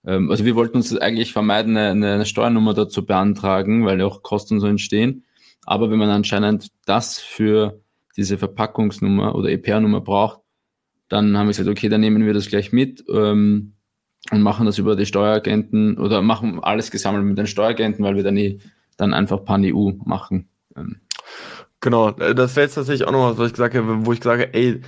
ähm, 0.06 0.32
also 0.32 0.46
wir 0.46 0.56
wollten 0.56 0.78
uns 0.78 0.96
eigentlich 0.98 1.34
vermeiden, 1.34 1.78
eine, 1.78 2.14
eine 2.14 2.26
Steuernummer 2.26 2.74
dazu 2.74 3.06
beantragen, 3.06 3.86
weil 3.86 4.00
ja 4.00 4.06
auch 4.06 4.24
Kosten 4.24 4.60
so 4.60 4.68
entstehen. 4.68 5.26
Aber 5.72 5.90
wenn 5.90 6.00
man 6.00 6.10
anscheinend 6.10 6.68
das 6.84 7.20
für 7.20 7.80
diese 8.18 8.38
Verpackungsnummer 8.38 9.34
oder 9.36 9.52
EPR-Nummer 9.52 10.02
braucht, 10.02 10.42
dann 11.08 11.38
haben 11.38 11.46
wir 11.46 11.52
gesagt, 11.52 11.70
okay, 11.70 11.88
dann 11.88 12.02
nehmen 12.02 12.26
wir 12.26 12.34
das 12.34 12.50
gleich 12.50 12.74
mit 12.74 13.06
ähm, 13.10 13.72
und 14.32 14.42
machen 14.42 14.66
das 14.66 14.80
über 14.80 14.98
die 14.98 15.06
Steueragenten 15.06 15.98
oder 15.98 16.22
machen 16.22 16.60
alles 16.62 16.92
gesammelt 16.92 17.24
mit 17.24 17.38
den 17.38 17.48
Steueragenten, 17.48 18.04
weil 18.04 18.18
wir 18.18 18.24
dann, 18.24 18.36
eh, 18.36 18.60
dann 18.98 19.14
einfach 19.14 19.46
Pan-EU 19.46 19.92
machen. 20.04 20.50
Ähm. 20.76 20.98
Genau, 21.80 22.12
das 22.12 22.58
wäre 22.58 22.66
jetzt 22.66 22.76
tatsächlich 22.76 23.08
auch 23.08 23.14
noch 23.14 23.32
was, 23.32 23.38
was 23.38 23.48
ich 23.48 23.54
gesagt 23.54 23.74
habe, 23.74 24.06
wo 24.06 24.12
ich 24.12 24.22
sage, 24.22 24.54
ey, 24.54 24.82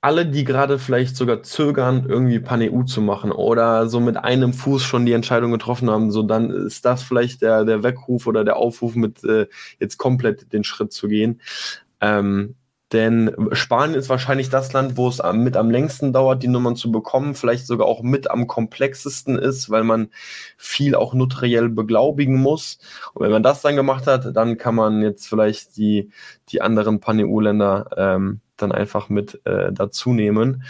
alle, 0.00 0.26
die 0.26 0.44
gerade 0.44 0.78
vielleicht 0.78 1.16
sogar 1.16 1.42
zögern, 1.42 2.06
irgendwie 2.08 2.40
Pan-EU 2.40 2.84
zu 2.84 3.02
machen 3.02 3.32
oder 3.32 3.88
so 3.88 4.00
mit 4.00 4.16
einem 4.16 4.54
Fuß 4.54 4.82
schon 4.82 5.04
die 5.04 5.12
Entscheidung 5.12 5.52
getroffen 5.52 5.90
haben, 5.90 6.10
so 6.10 6.22
dann 6.22 6.50
ist 6.50 6.84
das 6.86 7.02
vielleicht 7.02 7.42
der, 7.42 7.64
der 7.64 7.82
Weckruf 7.82 8.26
oder 8.26 8.44
der 8.44 8.56
Aufruf, 8.56 8.94
mit 8.94 9.22
äh, 9.24 9.46
jetzt 9.78 9.98
komplett 9.98 10.52
den 10.52 10.64
Schritt 10.64 10.92
zu 10.92 11.08
gehen. 11.08 11.40
Ähm, 12.00 12.54
denn 12.92 13.32
Spanien 13.52 13.96
ist 13.96 14.08
wahrscheinlich 14.08 14.48
das 14.50 14.72
Land, 14.72 14.96
wo 14.96 15.08
es 15.08 15.22
mit 15.32 15.56
am 15.56 15.70
längsten 15.70 16.12
dauert, 16.12 16.42
die 16.42 16.48
Nummern 16.48 16.74
zu 16.74 16.90
bekommen, 16.90 17.34
vielleicht 17.36 17.66
sogar 17.66 17.86
auch 17.86 18.02
mit 18.02 18.30
am 18.30 18.48
komplexesten 18.48 19.38
ist, 19.38 19.70
weil 19.70 19.84
man 19.84 20.08
viel 20.56 20.96
auch 20.96 21.14
notariell 21.14 21.68
beglaubigen 21.68 22.36
muss. 22.36 22.78
Und 23.14 23.22
wenn 23.24 23.30
man 23.30 23.44
das 23.44 23.62
dann 23.62 23.76
gemacht 23.76 24.08
hat, 24.08 24.34
dann 24.34 24.58
kann 24.58 24.74
man 24.74 25.02
jetzt 25.02 25.28
vielleicht 25.28 25.76
die, 25.76 26.10
die 26.48 26.62
anderen 26.62 26.98
Pan-EU-Länder 26.98 27.90
ähm, 27.96 28.40
dann 28.62 28.72
einfach 28.72 29.08
mit 29.08 29.40
äh, 29.44 29.72
dazu 29.72 30.12
nehmen. 30.12 30.64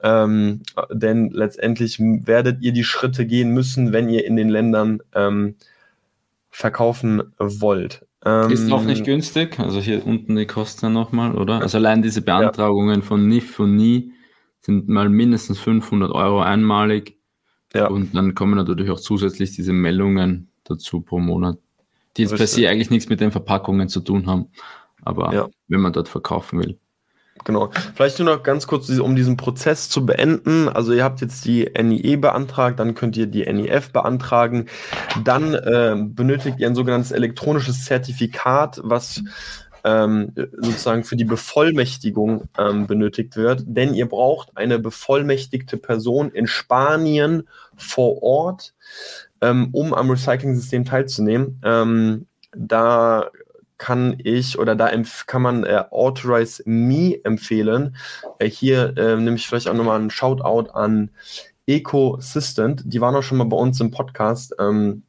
Ähm, 0.00 0.62
denn 0.92 1.30
letztendlich 1.30 1.98
werdet 1.98 2.62
ihr 2.62 2.72
die 2.72 2.84
Schritte 2.84 3.26
gehen 3.26 3.52
müssen, 3.52 3.92
wenn 3.92 4.08
ihr 4.08 4.24
in 4.24 4.36
den 4.36 4.48
Ländern 4.48 5.00
ähm, 5.14 5.56
verkaufen 6.50 7.22
wollt. 7.38 8.06
Ähm, 8.24 8.50
ist 8.50 8.70
auch 8.72 8.82
nicht 8.82 9.04
günstig, 9.04 9.58
also 9.60 9.80
hier 9.80 10.04
unten 10.04 10.36
die 10.36 10.46
Kosten 10.46 10.92
nochmal, 10.92 11.36
oder? 11.36 11.60
Also 11.60 11.78
allein 11.78 12.02
diese 12.02 12.20
Beantragungen 12.20 13.00
ja. 13.00 13.06
von 13.06 13.28
NIF 13.28 13.60
und 13.60 13.76
NI 13.76 14.12
sind 14.60 14.88
mal 14.88 15.08
mindestens 15.08 15.58
500 15.60 16.10
Euro 16.10 16.40
einmalig. 16.40 17.16
Ja. 17.74 17.88
Und 17.88 18.14
dann 18.16 18.34
kommen 18.34 18.56
natürlich 18.56 18.90
auch 18.90 18.98
zusätzlich 18.98 19.52
diese 19.54 19.72
Meldungen 19.72 20.50
dazu 20.64 21.00
pro 21.00 21.20
Monat, 21.20 21.58
die 22.16 22.22
jetzt 22.22 22.36
per 22.36 22.46
se 22.46 22.68
eigentlich 22.68 22.90
nichts 22.90 23.08
mit 23.08 23.20
den 23.20 23.30
Verpackungen 23.30 23.88
zu 23.88 24.00
tun 24.00 24.26
haben. 24.26 24.48
Aber 25.02 25.32
ja. 25.32 25.48
wenn 25.68 25.80
man 25.80 25.92
dort 25.92 26.08
verkaufen 26.08 26.60
will. 26.60 26.78
Genau. 27.44 27.70
Vielleicht 27.94 28.18
nur 28.18 28.34
noch 28.34 28.42
ganz 28.42 28.66
kurz, 28.66 28.88
um 28.90 29.16
diesen 29.16 29.36
Prozess 29.36 29.88
zu 29.88 30.04
beenden. 30.04 30.68
Also 30.68 30.92
ihr 30.92 31.04
habt 31.04 31.20
jetzt 31.20 31.44
die 31.44 31.70
NIE 31.80 32.16
beantragt, 32.16 32.78
dann 32.78 32.94
könnt 32.94 33.16
ihr 33.16 33.26
die 33.26 33.50
NIF 33.50 33.92
beantragen. 33.92 34.66
Dann 35.24 35.54
äh, 35.54 35.96
benötigt 35.98 36.58
ihr 36.58 36.66
ein 36.66 36.74
sogenanntes 36.74 37.12
elektronisches 37.12 37.84
Zertifikat, 37.84 38.80
was 38.82 39.22
ähm, 39.84 40.32
sozusagen 40.34 41.04
für 41.04 41.16
die 41.16 41.24
Bevollmächtigung 41.24 42.48
ähm, 42.58 42.86
benötigt 42.86 43.36
wird. 43.36 43.62
Denn 43.66 43.94
ihr 43.94 44.08
braucht 44.08 44.56
eine 44.56 44.78
bevollmächtigte 44.78 45.76
Person 45.76 46.30
in 46.30 46.46
Spanien 46.46 47.48
vor 47.76 48.22
Ort, 48.22 48.74
ähm, 49.40 49.68
um 49.72 49.94
am 49.94 50.10
Recycling-System 50.10 50.84
teilzunehmen. 50.84 51.60
Ähm, 51.64 52.26
da 52.56 53.30
kann 53.78 54.16
ich 54.22 54.58
oder 54.58 54.74
da 54.74 54.90
kann 55.26 55.42
man 55.42 55.64
äh, 55.64 55.84
Authorize 55.90 56.62
Me 56.66 57.18
empfehlen. 57.24 57.96
Äh, 58.38 58.50
hier 58.50 58.96
äh, 58.96 59.16
nehme 59.16 59.36
ich 59.36 59.46
vielleicht 59.46 59.68
auch 59.68 59.74
nochmal 59.74 59.98
einen 59.98 60.10
Shoutout 60.10 60.70
an 60.72 61.10
EcoSystent. 61.66 62.82
Die 62.84 63.00
waren 63.00 63.14
auch 63.14 63.22
schon 63.22 63.38
mal 63.38 63.44
bei 63.44 63.56
uns 63.56 63.80
im 63.80 63.90
Podcast. 63.90 64.54
Ähm, 64.58 65.04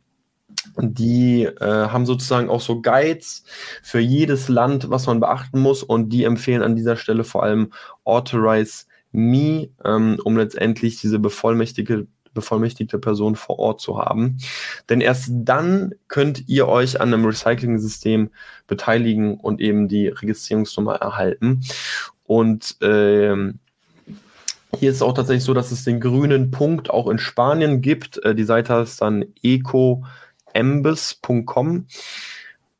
die 0.77 1.43
äh, 1.43 1.65
haben 1.65 2.05
sozusagen 2.05 2.49
auch 2.49 2.61
so 2.61 2.81
Guides 2.81 3.43
für 3.81 3.99
jedes 3.99 4.49
Land, 4.49 4.89
was 4.89 5.07
man 5.07 5.19
beachten 5.19 5.59
muss. 5.59 5.83
Und 5.83 6.09
die 6.09 6.23
empfehlen 6.23 6.61
an 6.61 6.75
dieser 6.75 6.95
Stelle 6.95 7.23
vor 7.23 7.43
allem 7.43 7.71
Authorize 8.03 8.85
Me, 9.11 9.69
ähm, 9.83 10.19
um 10.23 10.37
letztendlich 10.37 11.01
diese 11.01 11.17
bevollmächtigte 11.17 12.07
bevollmächtigte 12.39 12.99
Person 12.99 13.35
vor 13.35 13.59
Ort 13.59 13.81
zu 13.81 13.97
haben. 13.97 14.37
Denn 14.89 15.01
erst 15.01 15.29
dann 15.31 15.93
könnt 16.07 16.47
ihr 16.47 16.67
euch 16.67 16.99
an 16.99 17.13
einem 17.13 17.25
Recycling-System 17.25 18.31
beteiligen 18.67 19.37
und 19.37 19.61
eben 19.61 19.87
die 19.87 20.07
Registrierungsnummer 20.07 20.95
erhalten. 20.95 21.61
Und 22.25 22.77
ähm, 22.81 23.59
hier 24.77 24.91
ist 24.91 24.97
es 24.97 25.01
auch 25.01 25.13
tatsächlich 25.13 25.43
so, 25.43 25.53
dass 25.53 25.71
es 25.71 25.83
den 25.83 25.99
grünen 25.99 26.51
Punkt 26.51 26.89
auch 26.89 27.09
in 27.09 27.17
Spanien 27.17 27.81
gibt. 27.81 28.23
Äh, 28.23 28.35
die 28.35 28.43
Seite 28.43 28.75
heißt 28.75 29.01
dann 29.01 29.25
ecoembus.com. 29.41 31.87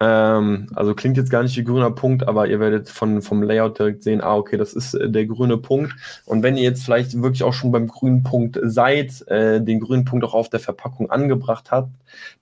Ähm, 0.02 0.68
also 0.76 0.96
klingt 0.96 1.18
jetzt 1.18 1.30
gar 1.30 1.44
nicht 1.44 1.58
wie 1.58 1.64
grüner 1.64 1.92
Punkt, 1.92 2.26
aber 2.26 2.48
ihr 2.48 2.60
werdet 2.60 2.90
von, 2.90 3.22
vom 3.22 3.44
Layout 3.44 3.80
direkt 3.80 4.04
sehen, 4.04 4.22
ah, 4.22 4.38
okay, 4.38 4.56
das 4.56 4.74
ist 4.74 4.94
äh, 4.94 5.10
der 5.10 5.26
grüne 5.26 5.58
Punkt. 5.58 5.94
Und 6.26 6.42
wenn 6.42 6.56
ihr 6.56 6.64
jetzt 6.64 6.86
vielleicht 6.86 7.22
wirklich 7.22 7.44
auch 7.44 7.54
schon 7.54 7.72
beim 7.72 7.88
grünen 7.88 8.24
Punkt 8.24 8.60
seid, 8.64 9.28
äh, 9.28 9.62
den 9.62 9.82
grünen 9.82 10.06
Punkt 10.06 10.24
auch 10.24 10.34
auf 10.34 10.50
der 10.50 10.62
Verpackung 10.62 11.10
angebracht 11.12 11.72
habt, 11.72 11.92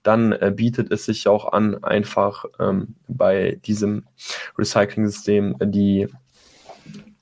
dann 0.04 0.34
äh, 0.34 0.54
bietet 0.56 0.92
es 0.92 1.06
sich 1.06 1.28
auch 1.28 1.52
an, 1.52 1.84
einfach 1.84 2.46
ähm, 2.60 2.96
bei 3.08 3.60
diesem 3.66 4.04
Recycling-System 4.58 5.56
die 5.64 6.08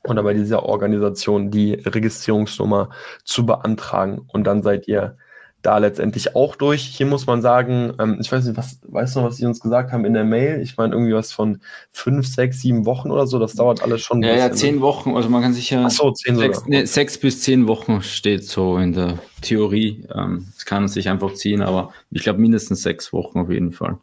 oder 0.04 0.22
bei 0.22 0.34
dieser 0.34 0.64
Organisation 0.64 1.50
die 1.50 1.74
Registrierungsnummer 1.74 2.90
zu 3.24 3.46
beantragen 3.46 4.22
und 4.28 4.44
dann 4.46 4.62
seid 4.62 4.88
ihr 4.88 5.18
da 5.66 5.78
letztendlich 5.78 6.36
auch 6.36 6.56
durch. 6.56 6.82
Hier 6.82 7.06
muss 7.06 7.26
man 7.28 7.42
sagen, 7.42 7.94
ähm, 8.00 8.18
ich 8.22 8.32
weiß 8.32 8.46
nicht, 8.46 8.58
was, 8.58 8.80
weißt 8.84 9.16
du 9.16 9.20
noch, 9.20 9.28
was 9.28 9.38
sie 9.38 9.46
uns 9.46 9.60
gesagt 9.60 9.92
haben 9.92 10.06
in 10.06 10.14
der 10.14 10.24
Mail? 10.24 10.62
Ich 10.62 10.78
meine, 10.78 10.94
irgendwie 10.94 11.14
was 11.14 11.32
von 11.32 11.62
fünf, 11.92 12.28
sechs, 12.28 12.62
sieben 12.62 12.86
Wochen 12.86 13.12
oder 13.12 13.28
so. 13.28 13.40
Das 13.40 13.54
dauert 13.54 13.82
alles 13.82 14.02
schon. 14.02 14.22
Ja, 14.22 14.36
ja, 14.36 14.52
zehn 14.52 14.82
Wochen. 14.82 15.16
Also 15.16 15.30
man 15.30 15.42
kann 15.42 15.54
sich 15.54 15.70
ja. 15.70 15.86
Ach 15.86 15.92
so, 15.92 16.12
zehn 16.12 16.36
sechs, 16.36 16.66
nee, 16.66 16.86
sechs 16.86 17.18
bis 17.18 17.42
zehn 17.42 17.68
Wochen 17.68 18.02
steht 18.02 18.44
so 18.44 18.78
in 18.78 18.94
der 18.94 19.20
Theorie. 19.42 20.08
Ähm, 20.14 20.48
es 20.56 20.66
kann 20.66 20.88
sich 20.88 21.10
einfach 21.10 21.34
ziehen, 21.34 21.62
aber 21.62 21.92
ich 22.12 22.24
glaube 22.24 22.40
mindestens 22.40 22.84
sechs 22.84 23.12
Wochen 23.14 23.40
auf 23.40 23.50
jeden 23.50 23.72
Fall. 23.72 23.98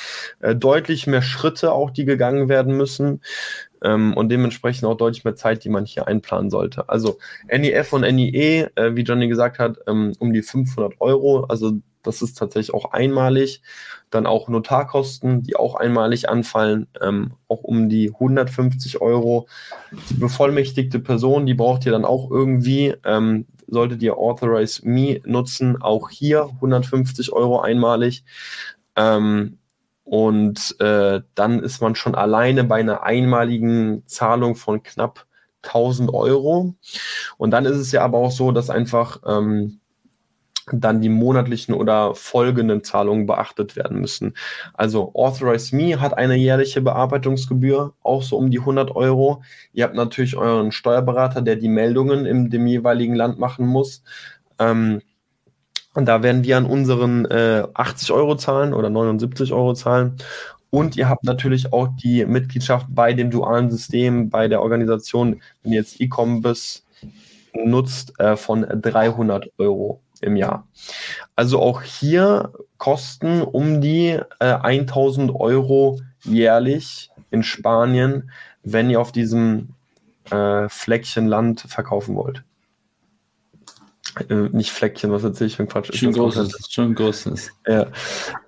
Äh, 0.40 0.54
deutlich 0.54 1.06
mehr 1.06 1.22
Schritte 1.22 1.72
auch, 1.72 1.90
die 1.90 2.04
gegangen 2.04 2.48
werden 2.48 2.76
müssen. 2.76 3.22
Ähm, 3.82 4.14
und 4.14 4.30
dementsprechend 4.30 4.84
auch 4.86 4.96
deutlich 4.96 5.24
mehr 5.24 5.34
Zeit, 5.34 5.64
die 5.64 5.68
man 5.68 5.84
hier 5.84 6.06
einplanen 6.06 6.50
sollte. 6.50 6.88
Also 6.88 7.18
NEF 7.48 7.92
und 7.92 8.02
NIE, 8.02 8.68
äh, 8.74 8.94
wie 8.94 9.02
Johnny 9.02 9.28
gesagt 9.28 9.58
hat, 9.58 9.78
ähm, 9.86 10.12
um 10.18 10.32
die 10.32 10.42
500 10.42 10.94
Euro. 11.00 11.44
Also 11.44 11.72
das 12.06 12.22
ist 12.22 12.38
tatsächlich 12.38 12.74
auch 12.74 12.92
einmalig. 12.92 13.62
Dann 14.10 14.26
auch 14.26 14.48
Notarkosten, 14.48 15.42
die 15.42 15.56
auch 15.56 15.74
einmalig 15.74 16.28
anfallen, 16.28 16.86
ähm, 17.00 17.32
auch 17.48 17.62
um 17.62 17.88
die 17.88 18.10
150 18.10 19.00
Euro. 19.00 19.48
Die 20.10 20.14
bevollmächtigte 20.14 21.00
Person, 21.00 21.46
die 21.46 21.54
braucht 21.54 21.86
ihr 21.86 21.92
dann 21.92 22.04
auch 22.04 22.30
irgendwie. 22.30 22.94
Ähm, 23.04 23.46
solltet 23.66 24.02
ihr 24.02 24.16
Authorize 24.16 24.86
Me 24.88 25.20
nutzen, 25.24 25.82
auch 25.82 26.10
hier 26.10 26.44
150 26.44 27.32
Euro 27.32 27.60
einmalig. 27.60 28.24
Ähm, 28.94 29.58
und 30.04 30.80
äh, 30.80 31.20
dann 31.34 31.62
ist 31.62 31.82
man 31.82 31.96
schon 31.96 32.14
alleine 32.14 32.62
bei 32.62 32.76
einer 32.76 33.02
einmaligen 33.02 34.04
Zahlung 34.06 34.54
von 34.54 34.82
knapp 34.82 35.26
1000 35.64 36.14
Euro. 36.14 36.76
Und 37.38 37.50
dann 37.50 37.64
ist 37.64 37.76
es 37.76 37.90
ja 37.90 38.02
aber 38.02 38.18
auch 38.18 38.30
so, 38.30 38.52
dass 38.52 38.70
einfach 38.70 39.20
ähm, 39.26 39.80
dann 40.72 41.00
die 41.00 41.08
monatlichen 41.08 41.74
oder 41.74 42.14
folgenden 42.14 42.82
Zahlungen 42.82 43.26
beachtet 43.26 43.76
werden 43.76 44.00
müssen. 44.00 44.34
Also 44.74 45.12
Authorize 45.14 45.74
Me 45.74 46.00
hat 46.00 46.18
eine 46.18 46.34
jährliche 46.34 46.80
Bearbeitungsgebühr, 46.80 47.94
auch 48.02 48.22
so 48.22 48.36
um 48.36 48.50
die 48.50 48.58
100 48.58 48.94
Euro. 48.96 49.42
Ihr 49.72 49.84
habt 49.84 49.94
natürlich 49.94 50.36
euren 50.36 50.72
Steuerberater, 50.72 51.42
der 51.42 51.56
die 51.56 51.68
Meldungen 51.68 52.26
in 52.26 52.50
dem 52.50 52.66
jeweiligen 52.66 53.14
Land 53.14 53.38
machen 53.38 53.66
muss. 53.66 54.02
Ähm, 54.58 55.02
und 55.94 56.06
da 56.06 56.22
werden 56.22 56.44
wir 56.44 56.56
an 56.56 56.66
unseren 56.66 57.24
äh, 57.26 57.66
80 57.72 58.12
Euro 58.12 58.36
zahlen 58.36 58.74
oder 58.74 58.90
79 58.90 59.52
Euro 59.52 59.72
zahlen. 59.74 60.16
Und 60.70 60.96
ihr 60.96 61.08
habt 61.08 61.24
natürlich 61.24 61.72
auch 61.72 61.88
die 62.02 62.26
Mitgliedschaft 62.26 62.86
bei 62.90 63.12
dem 63.12 63.30
dualen 63.30 63.70
System, 63.70 64.30
bei 64.30 64.48
der 64.48 64.60
Organisation, 64.62 65.40
wenn 65.62 65.72
ihr 65.72 65.78
jetzt 65.78 66.00
E-Commerce 66.00 66.82
nutzt, 67.54 68.18
äh, 68.18 68.36
von 68.36 68.66
300 68.68 69.48
Euro 69.58 70.00
im 70.20 70.36
Jahr. 70.36 70.66
Also 71.34 71.60
auch 71.60 71.82
hier 71.82 72.52
Kosten 72.78 73.42
um 73.42 73.80
die 73.80 74.18
äh, 74.40 74.44
1000 74.44 75.34
Euro 75.34 76.00
jährlich 76.24 77.10
in 77.30 77.42
Spanien, 77.42 78.30
wenn 78.62 78.90
ihr 78.90 79.00
auf 79.00 79.12
diesem 79.12 79.70
äh, 80.30 80.68
Fleckchen 80.68 81.26
Land 81.26 81.62
verkaufen 81.62 82.16
wollt. 82.16 82.42
Äh, 84.28 84.48
nicht 84.52 84.70
Fleckchen, 84.70 85.12
was 85.12 85.24
erzähle 85.24 85.48
ich 85.48 85.56
für 85.56 85.66
Quatsch? 85.66 85.94
Schon 85.94 86.12
großes, 86.12 86.68
schon 86.70 86.94
großes. 86.94 87.50
Ja. 87.66 87.86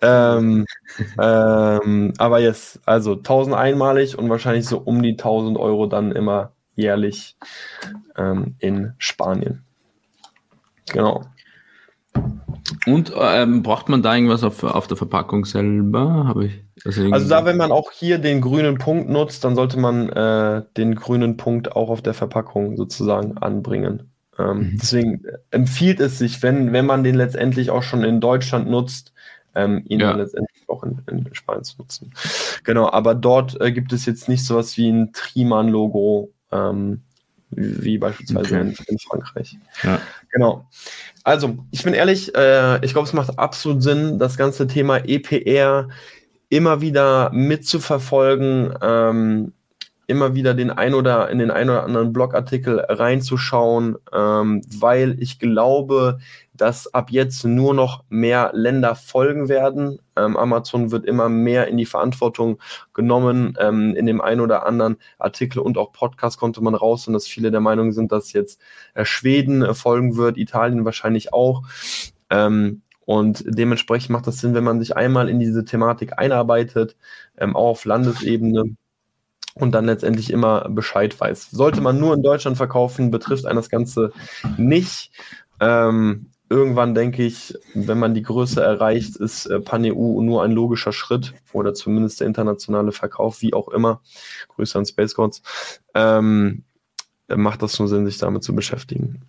Ähm, 0.01 0.65
ähm, 1.21 2.13
aber 2.17 2.41
jetzt, 2.41 2.81
also 2.87 3.15
1000 3.15 3.55
einmalig 3.55 4.17
und 4.17 4.31
wahrscheinlich 4.31 4.67
so 4.67 4.79
um 4.79 5.03
die 5.03 5.13
1000 5.13 5.59
Euro 5.59 5.87
dann 5.87 6.13
immer 6.13 6.53
jährlich 6.75 7.37
ähm, 8.17 8.55
in 8.59 8.95
Spanien. 8.99 9.65
Genau. 10.91 11.25
Und 12.87 13.13
ähm, 13.17 13.63
braucht 13.63 13.89
man 13.89 14.03
da 14.03 14.15
irgendwas 14.15 14.45
auf, 14.45 14.63
auf 14.63 14.87
der 14.87 14.97
Verpackung 14.97 15.45
selber? 15.45 16.25
Habe 16.27 16.47
ich. 16.47 16.65
Also, 16.85 17.11
also 17.11 17.29
da, 17.29 17.45
wenn 17.45 17.57
man 17.57 17.73
auch 17.73 17.91
hier 17.91 18.19
den 18.19 18.41
grünen 18.41 18.79
Punkt 18.79 19.09
nutzt, 19.09 19.45
dann 19.45 19.55
sollte 19.55 19.79
man 19.79 20.09
äh, 20.11 20.63
den 20.77 20.95
grünen 20.95 21.37
Punkt 21.37 21.75
auch 21.75 21.91
auf 21.91 22.03
der 22.03 22.15
Verpackung 22.15 22.77
sozusagen 22.77 23.39
anbringen. 23.39 24.11
Ähm, 24.39 24.59
mhm. 24.59 24.79
Deswegen 24.81 25.23
empfiehlt 25.51 26.01
es 26.01 26.19
sich, 26.19 26.43
wenn, 26.43 26.73
wenn 26.73 26.87
man 26.87 27.05
den 27.05 27.15
letztendlich 27.15 27.71
auch 27.71 27.83
schon 27.83 28.05
in 28.05 28.21
Deutschland 28.21 28.71
nutzt, 28.71 29.13
ähm, 29.55 29.83
ihn 29.89 30.01
ja. 30.01 30.13
letztendlich 30.13 30.69
auch 30.69 30.85
in, 30.85 31.01
in, 31.11 31.35
Spanien 31.35 31.65
zu 31.65 31.79
nutzen. 31.79 32.13
Genau, 32.65 32.91
aber 32.91 33.15
dort 33.15 33.61
äh, 33.61 33.73
gibt 33.73 33.93
es 33.93 34.07
jetzt 34.07 34.29
nicht 34.29 34.45
sowas 34.45 34.77
wie 34.77 34.89
ein 34.89 35.13
Triman-Logo. 35.13 36.31
Ähm, 36.53 37.03
wie 37.51 37.99
beispielsweise 37.99 38.57
okay. 38.57 38.61
in, 38.61 38.77
in, 38.87 38.99
Frankreich. 38.99 39.57
Ja. 39.83 40.01
Genau. 40.31 40.67
Also, 41.25 41.59
ich 41.71 41.83
bin 41.83 41.95
ehrlich, 41.95 42.35
äh, 42.35 42.85
ich 42.85 42.93
glaube, 42.93 43.09
es 43.09 43.13
macht 43.13 43.39
absolut 43.39 43.83
Sinn, 43.83 44.19
das 44.19 44.37
ganze 44.37 44.67
Thema 44.67 44.99
EPR 44.99 45.89
immer 46.51 46.81
wieder 46.81 47.31
mitzuverfolgen, 47.33 48.75
ähm, 48.81 49.53
immer 50.09 50.35
wieder 50.35 50.55
den 50.55 50.71
ein 50.71 50.95
oder 50.95 51.29
in 51.29 51.39
den 51.39 51.51
ein 51.51 51.69
oder 51.69 51.85
anderen 51.85 52.15
Blogartikel 52.15 52.81
reinzuschauen, 52.81 53.99
ähm, 54.11 54.63
weil 54.81 55.23
ich 55.23 55.39
glaube, 55.39 56.19
dass 56.55 56.93
ab 56.95 57.11
jetzt 57.11 57.45
nur 57.45 57.75
noch 57.75 58.05
mehr 58.09 58.51
Länder 58.55 58.95
folgen 58.95 59.51
werden. 59.51 60.01
Ähm, 60.17 60.39
Amazon 60.39 60.91
wird 60.91 61.05
immer 61.05 61.29
mehr 61.29 61.69
in 61.69 61.77
die 61.77 61.85
Verantwortung 61.85 62.59
genommen. 62.95 63.55
Ähm, 63.61 63.95
in 63.95 64.07
dem 64.07 64.23
einen 64.23 64.41
oder 64.41 64.65
anderen 64.65 64.97
Artikel 65.19 65.59
und 65.59 65.77
auch 65.77 65.93
Podcast 65.93 66.39
konnte 66.41 66.63
man 66.63 66.75
raus 66.75 67.07
und 67.07 67.13
dass 67.13 67.27
viele 67.27 67.51
der 67.51 67.61
Meinung 67.61 67.93
sind, 67.93 68.11
dass 68.11 68.33
jetzt 68.33 68.63
äh, 68.95 69.05
Schweden 69.05 69.63
äh, 69.63 69.75
folgen 69.75 70.17
wird, 70.17 70.39
Italien 70.39 70.87
wahrscheinlich 70.87 71.35
auch. 71.35 71.65
Ähm, 72.31 72.81
und 73.05 73.45
dementsprechend 73.47 74.11
macht 74.11 74.27
das 74.27 74.39
Sinn, 74.39 74.55
wenn 74.55 74.65
man 74.65 74.81
sich 74.81 74.97
einmal 74.97 75.29
in 75.29 75.39
diese 75.39 75.67
Thematik 75.67 76.19
einarbeitet, 76.19 76.97
ähm, 77.37 77.57
auch 77.57 77.69
auf 77.69 77.85
Landesebene 77.85 78.75
und 79.59 79.73
dann 79.73 79.87
letztendlich 79.87 80.31
immer 80.31 80.69
Bescheid 80.69 81.19
weiß. 81.19 81.51
Sollte 81.51 81.81
man 81.81 81.99
nur 81.99 82.15
in 82.15 82.23
Deutschland 82.23 82.57
verkaufen, 82.57 83.11
betrifft 83.11 83.47
einen 83.47 83.57
das 83.57 83.71
Ganze 83.71 84.13
nicht. 84.57 85.11
Ähm, 85.61 86.27
irgendwann 86.49 86.95
denke 86.95 87.25
ich, 87.25 87.55
wenn 87.75 87.99
man 87.99 88.15
die 88.15 88.23
Größe 88.23 88.63
erreicht, 88.63 89.17
ist 89.17 89.47
äh, 89.47 89.61
Pan-EU 89.61 90.21
nur 90.23 90.43
ein 90.43 90.53
logischer 90.53 90.93
Schritt 90.93 91.35
oder 91.53 91.75
zumindest 91.75 92.21
der 92.21 92.27
internationale 92.27 92.93
Verkauf, 92.93 93.43
wie 93.43 93.55
auch 93.55 93.69
immer. 93.69 94.01
Grüße 94.49 94.79
an 94.79 94.87
Space 94.87 95.15
Gods. 95.15 95.43
Ähm, 95.95 96.65
macht 97.29 97.63
das 97.63 97.79
nur 97.79 97.89
Sinn, 97.89 98.07
sich 98.07 98.19
damit 98.19 98.43
zu 98.43 98.55
beschäftigen. 98.55 99.23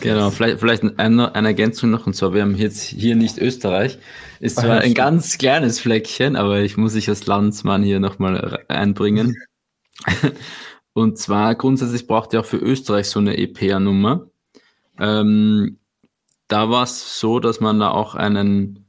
Genau, 0.00 0.30
vielleicht, 0.30 0.60
vielleicht 0.60 0.98
eine, 0.98 1.34
eine 1.34 1.48
Ergänzung 1.48 1.90
noch, 1.90 2.06
und 2.06 2.14
zwar, 2.14 2.32
wir 2.32 2.42
haben 2.42 2.56
jetzt 2.56 2.82
hier 2.82 3.14
nicht 3.14 3.36
Österreich, 3.36 3.98
ist 4.40 4.58
zwar 4.58 4.80
ein 4.80 4.94
ganz 4.94 5.36
kleines 5.36 5.80
Fleckchen, 5.80 6.34
aber 6.34 6.60
ich 6.60 6.78
muss 6.78 6.92
sich 6.92 7.08
als 7.10 7.26
Landsmann 7.26 7.82
hier 7.82 8.00
nochmal 8.00 8.64
einbringen. 8.68 9.36
Und 10.92 11.18
zwar 11.18 11.54
grundsätzlich 11.54 12.06
braucht 12.06 12.32
ihr 12.32 12.40
auch 12.40 12.46
für 12.46 12.56
Österreich 12.56 13.08
so 13.08 13.18
eine 13.18 13.36
EPA-Nummer. 13.36 14.30
Ähm, 14.98 15.78
da 16.48 16.70
war 16.70 16.84
es 16.84 17.20
so, 17.20 17.38
dass 17.38 17.60
man 17.60 17.78
da 17.80 17.90
auch 17.90 18.14
einen 18.14 18.86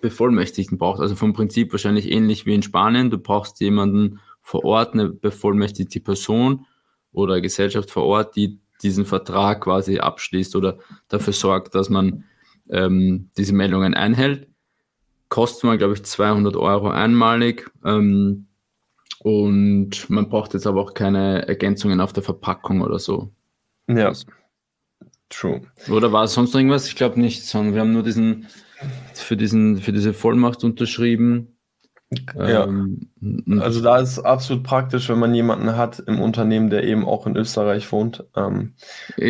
Bevollmächtigten 0.00 0.78
braucht. 0.78 1.00
Also 1.00 1.16
vom 1.16 1.32
Prinzip 1.32 1.72
wahrscheinlich 1.72 2.10
ähnlich 2.10 2.46
wie 2.46 2.54
in 2.54 2.62
Spanien. 2.62 3.10
Du 3.10 3.18
brauchst 3.18 3.60
jemanden 3.60 4.20
vor 4.40 4.64
Ort, 4.64 4.94
eine 4.94 5.10
bevollmächtigte 5.10 6.00
Person 6.00 6.66
oder 7.12 7.40
Gesellschaft 7.40 7.90
vor 7.90 8.04
Ort, 8.04 8.36
die 8.36 8.60
diesen 8.82 9.04
Vertrag 9.04 9.62
quasi 9.62 9.98
abschließt 9.98 10.56
oder 10.56 10.78
dafür 11.08 11.32
sorgt, 11.32 11.74
dass 11.74 11.90
man 11.90 12.24
ähm, 12.70 13.28
diese 13.36 13.52
Meldungen 13.52 13.94
einhält. 13.94 14.48
Kostet 15.28 15.64
man, 15.64 15.78
glaube 15.78 15.94
ich, 15.94 16.02
200 16.02 16.56
Euro 16.56 16.88
einmalig. 16.88 17.70
Ähm, 17.84 18.46
und 19.22 20.08
man 20.10 20.28
braucht 20.28 20.54
jetzt 20.54 20.66
aber 20.66 20.80
auch 20.80 20.94
keine 20.94 21.46
Ergänzungen 21.46 22.00
auf 22.00 22.12
der 22.12 22.22
Verpackung 22.22 22.80
oder 22.82 22.98
so. 22.98 23.32
Ja. 23.88 24.08
Also, 24.08 24.26
True. 25.30 25.60
Oder 25.88 26.12
war 26.12 26.24
es 26.24 26.34
sonst 26.34 26.52
noch 26.52 26.60
irgendwas? 26.60 26.88
Ich 26.88 26.96
glaube 26.96 27.20
nicht, 27.20 27.46
sondern 27.46 27.74
wir 27.74 27.80
haben 27.80 27.92
nur 27.92 28.02
diesen 28.02 28.48
für 29.14 29.36
diesen 29.36 29.78
für 29.78 29.92
diese 29.92 30.12
Vollmacht 30.12 30.64
unterschrieben. 30.64 31.56
Ja. 32.36 32.64
Ähm, 32.64 33.08
also 33.60 33.80
da 33.80 33.98
ist 33.98 34.18
absolut 34.18 34.64
praktisch, 34.64 35.08
wenn 35.08 35.20
man 35.20 35.32
jemanden 35.32 35.76
hat 35.76 36.00
im 36.00 36.20
Unternehmen, 36.20 36.68
der 36.68 36.82
eben 36.82 37.04
auch 37.04 37.26
in 37.28 37.36
Österreich 37.36 37.90
wohnt. 37.92 38.24
Ähm, 38.34 38.74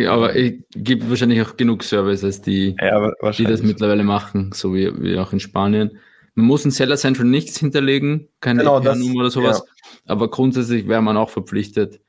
aber 0.07 0.35
es 0.35 0.53
gibt 0.75 1.07
wahrscheinlich 1.07 1.43
auch 1.43 1.57
genug 1.57 1.83
Services, 1.83 2.41
die, 2.41 2.75
ja, 2.81 3.11
die 3.37 3.43
das 3.43 3.61
mittlerweile 3.61 4.03
machen, 4.03 4.49
so 4.53 4.73
wie, 4.73 4.91
wie 4.99 5.19
auch 5.19 5.31
in 5.31 5.39
Spanien. 5.39 5.99
Man 6.33 6.47
muss 6.47 6.65
in 6.65 6.71
Seller 6.71 6.97
Central 6.97 7.27
nichts 7.27 7.59
hinterlegen, 7.59 8.29
keine 8.39 8.59
genau, 8.59 8.79
EPR-Nummer 8.79 9.19
oder 9.19 9.29
sowas, 9.29 9.63
ja. 9.63 9.80
Aber 10.05 10.29
grundsätzlich 10.29 10.87
wäre 10.87 11.01
man 11.01 11.17
auch 11.17 11.29
verpflichtet, 11.29 12.01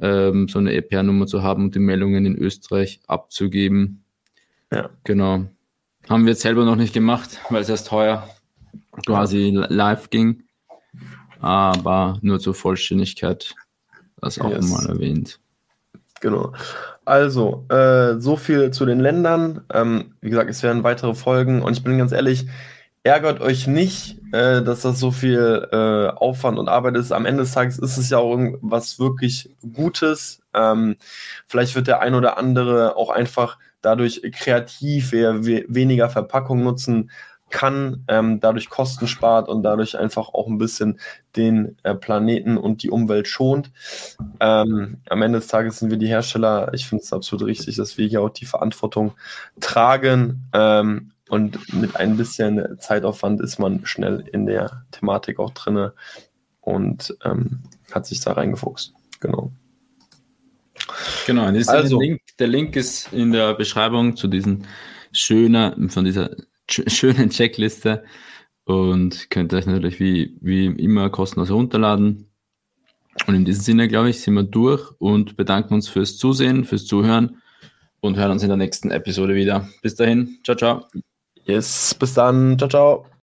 ähm, 0.00 0.48
so 0.48 0.58
eine 0.58 0.72
EPR-Nummer 0.74 1.26
zu 1.26 1.42
haben 1.42 1.64
und 1.64 1.74
die 1.74 1.80
Meldungen 1.80 2.24
in 2.24 2.36
Österreich 2.36 3.00
abzugeben. 3.06 4.04
Ja. 4.72 4.90
Genau. 5.04 5.46
Haben 6.08 6.24
wir 6.24 6.32
jetzt 6.32 6.42
selber 6.42 6.64
noch 6.64 6.76
nicht 6.76 6.94
gemacht, 6.94 7.40
weil 7.50 7.62
es 7.62 7.68
erst 7.68 7.90
heuer 7.90 8.28
quasi 9.06 9.50
live 9.52 10.10
ging. 10.10 10.44
aber 11.40 12.18
nur 12.20 12.40
zur 12.40 12.54
Vollständigkeit 12.54 13.54
das 14.20 14.40
auch 14.40 14.50
yes. 14.50 14.70
mal 14.70 14.86
erwähnt. 14.86 15.38
Genau. 16.20 16.52
Also, 17.04 17.64
äh, 17.68 18.18
so 18.18 18.36
viel 18.36 18.72
zu 18.72 18.84
den 18.84 18.98
Ländern. 18.98 19.64
Ähm, 19.72 20.14
wie 20.20 20.30
gesagt, 20.30 20.50
es 20.50 20.62
werden 20.62 20.82
weitere 20.82 21.14
Folgen 21.14 21.62
und 21.62 21.76
ich 21.76 21.84
bin 21.84 21.98
ganz 21.98 22.12
ehrlich, 22.12 22.46
ärgert 23.02 23.40
euch 23.40 23.66
nicht, 23.66 24.18
äh, 24.32 24.62
dass 24.62 24.82
das 24.82 24.98
so 24.98 25.10
viel 25.10 25.68
äh, 25.72 26.08
Aufwand 26.08 26.58
und 26.58 26.68
Arbeit 26.68 26.96
ist. 26.96 27.12
Am 27.12 27.26
Ende 27.26 27.42
des 27.42 27.52
Tages 27.52 27.78
ist 27.78 27.96
es 27.96 28.10
ja 28.10 28.18
auch 28.18 28.30
irgendwas 28.30 28.98
wirklich 28.98 29.50
Gutes. 29.72 30.40
Ähm, 30.54 30.96
vielleicht 31.46 31.74
wird 31.74 31.86
der 31.86 32.00
ein 32.00 32.14
oder 32.14 32.38
andere 32.38 32.96
auch 32.96 33.10
einfach 33.10 33.58
dadurch 33.80 34.22
kreativ, 34.32 35.12
wer 35.12 35.44
weniger 35.44 36.10
Verpackung 36.10 36.62
nutzen 36.62 37.10
kann, 37.50 38.04
ähm, 38.08 38.40
dadurch 38.40 38.68
Kosten 38.68 39.06
spart 39.06 39.48
und 39.48 39.62
dadurch 39.62 39.96
einfach 39.96 40.28
auch 40.28 40.46
ein 40.48 40.58
bisschen 40.58 41.00
den 41.36 41.76
äh, 41.82 41.94
Planeten 41.94 42.58
und 42.58 42.82
die 42.82 42.90
Umwelt 42.90 43.28
schont. 43.28 43.70
Ähm, 44.40 44.98
am 45.08 45.22
Ende 45.22 45.38
des 45.38 45.48
Tages 45.48 45.78
sind 45.78 45.90
wir 45.90 45.98
die 45.98 46.08
Hersteller. 46.08 46.72
Ich 46.74 46.86
finde 46.86 47.04
es 47.04 47.12
absolut 47.12 47.46
richtig, 47.46 47.76
dass 47.76 47.96
wir 47.96 48.06
hier 48.06 48.22
auch 48.22 48.30
die 48.30 48.46
Verantwortung 48.46 49.12
tragen. 49.60 50.48
Und 51.28 51.72
mit 51.74 51.96
ein 51.96 52.16
bisschen 52.16 52.78
Zeitaufwand 52.78 53.40
ist 53.40 53.58
man 53.58 53.84
schnell 53.84 54.24
in 54.32 54.46
der 54.46 54.84
Thematik 54.90 55.38
auch 55.38 55.50
drinne 55.50 55.92
und 56.60 57.16
ähm, 57.24 57.60
hat 57.92 58.06
sich 58.06 58.20
da 58.20 58.32
reingefuchst. 58.32 58.94
Genau. 59.20 59.52
Genau, 61.26 61.44
also, 61.44 62.00
Link, 62.00 62.20
der 62.38 62.46
Link 62.46 62.76
ist 62.76 63.12
in 63.12 63.32
der 63.32 63.54
Beschreibung 63.54 64.16
zu 64.16 64.28
diesen 64.28 64.66
schönen, 65.12 65.90
von 65.90 66.04
dieser 66.04 66.30
schönen 66.70 67.30
Checkliste 67.30 68.04
und 68.64 69.30
könnt 69.30 69.52
euch 69.54 69.66
natürlich 69.66 70.00
wie, 70.00 70.36
wie 70.40 70.66
immer 70.66 71.10
kostenlos 71.10 71.50
runterladen. 71.50 72.30
Und 73.26 73.34
in 73.34 73.44
diesem 73.44 73.62
Sinne, 73.62 73.88
glaube 73.88 74.10
ich, 74.10 74.20
sind 74.20 74.34
wir 74.34 74.44
durch 74.44 74.90
und 74.98 75.36
bedanken 75.36 75.74
uns 75.74 75.88
fürs 75.88 76.16
Zusehen, 76.16 76.64
fürs 76.64 76.86
Zuhören 76.86 77.42
und 78.00 78.16
hören 78.16 78.30
uns 78.30 78.42
in 78.42 78.48
der 78.48 78.56
nächsten 78.56 78.90
Episode 78.90 79.34
wieder. 79.34 79.68
Bis 79.82 79.96
dahin, 79.96 80.38
ciao, 80.44 80.56
ciao. 80.56 80.86
Yes, 81.48 81.94
bis 81.94 82.14
dann, 82.14 82.58
ciao, 82.58 82.68
ciao. 82.68 83.17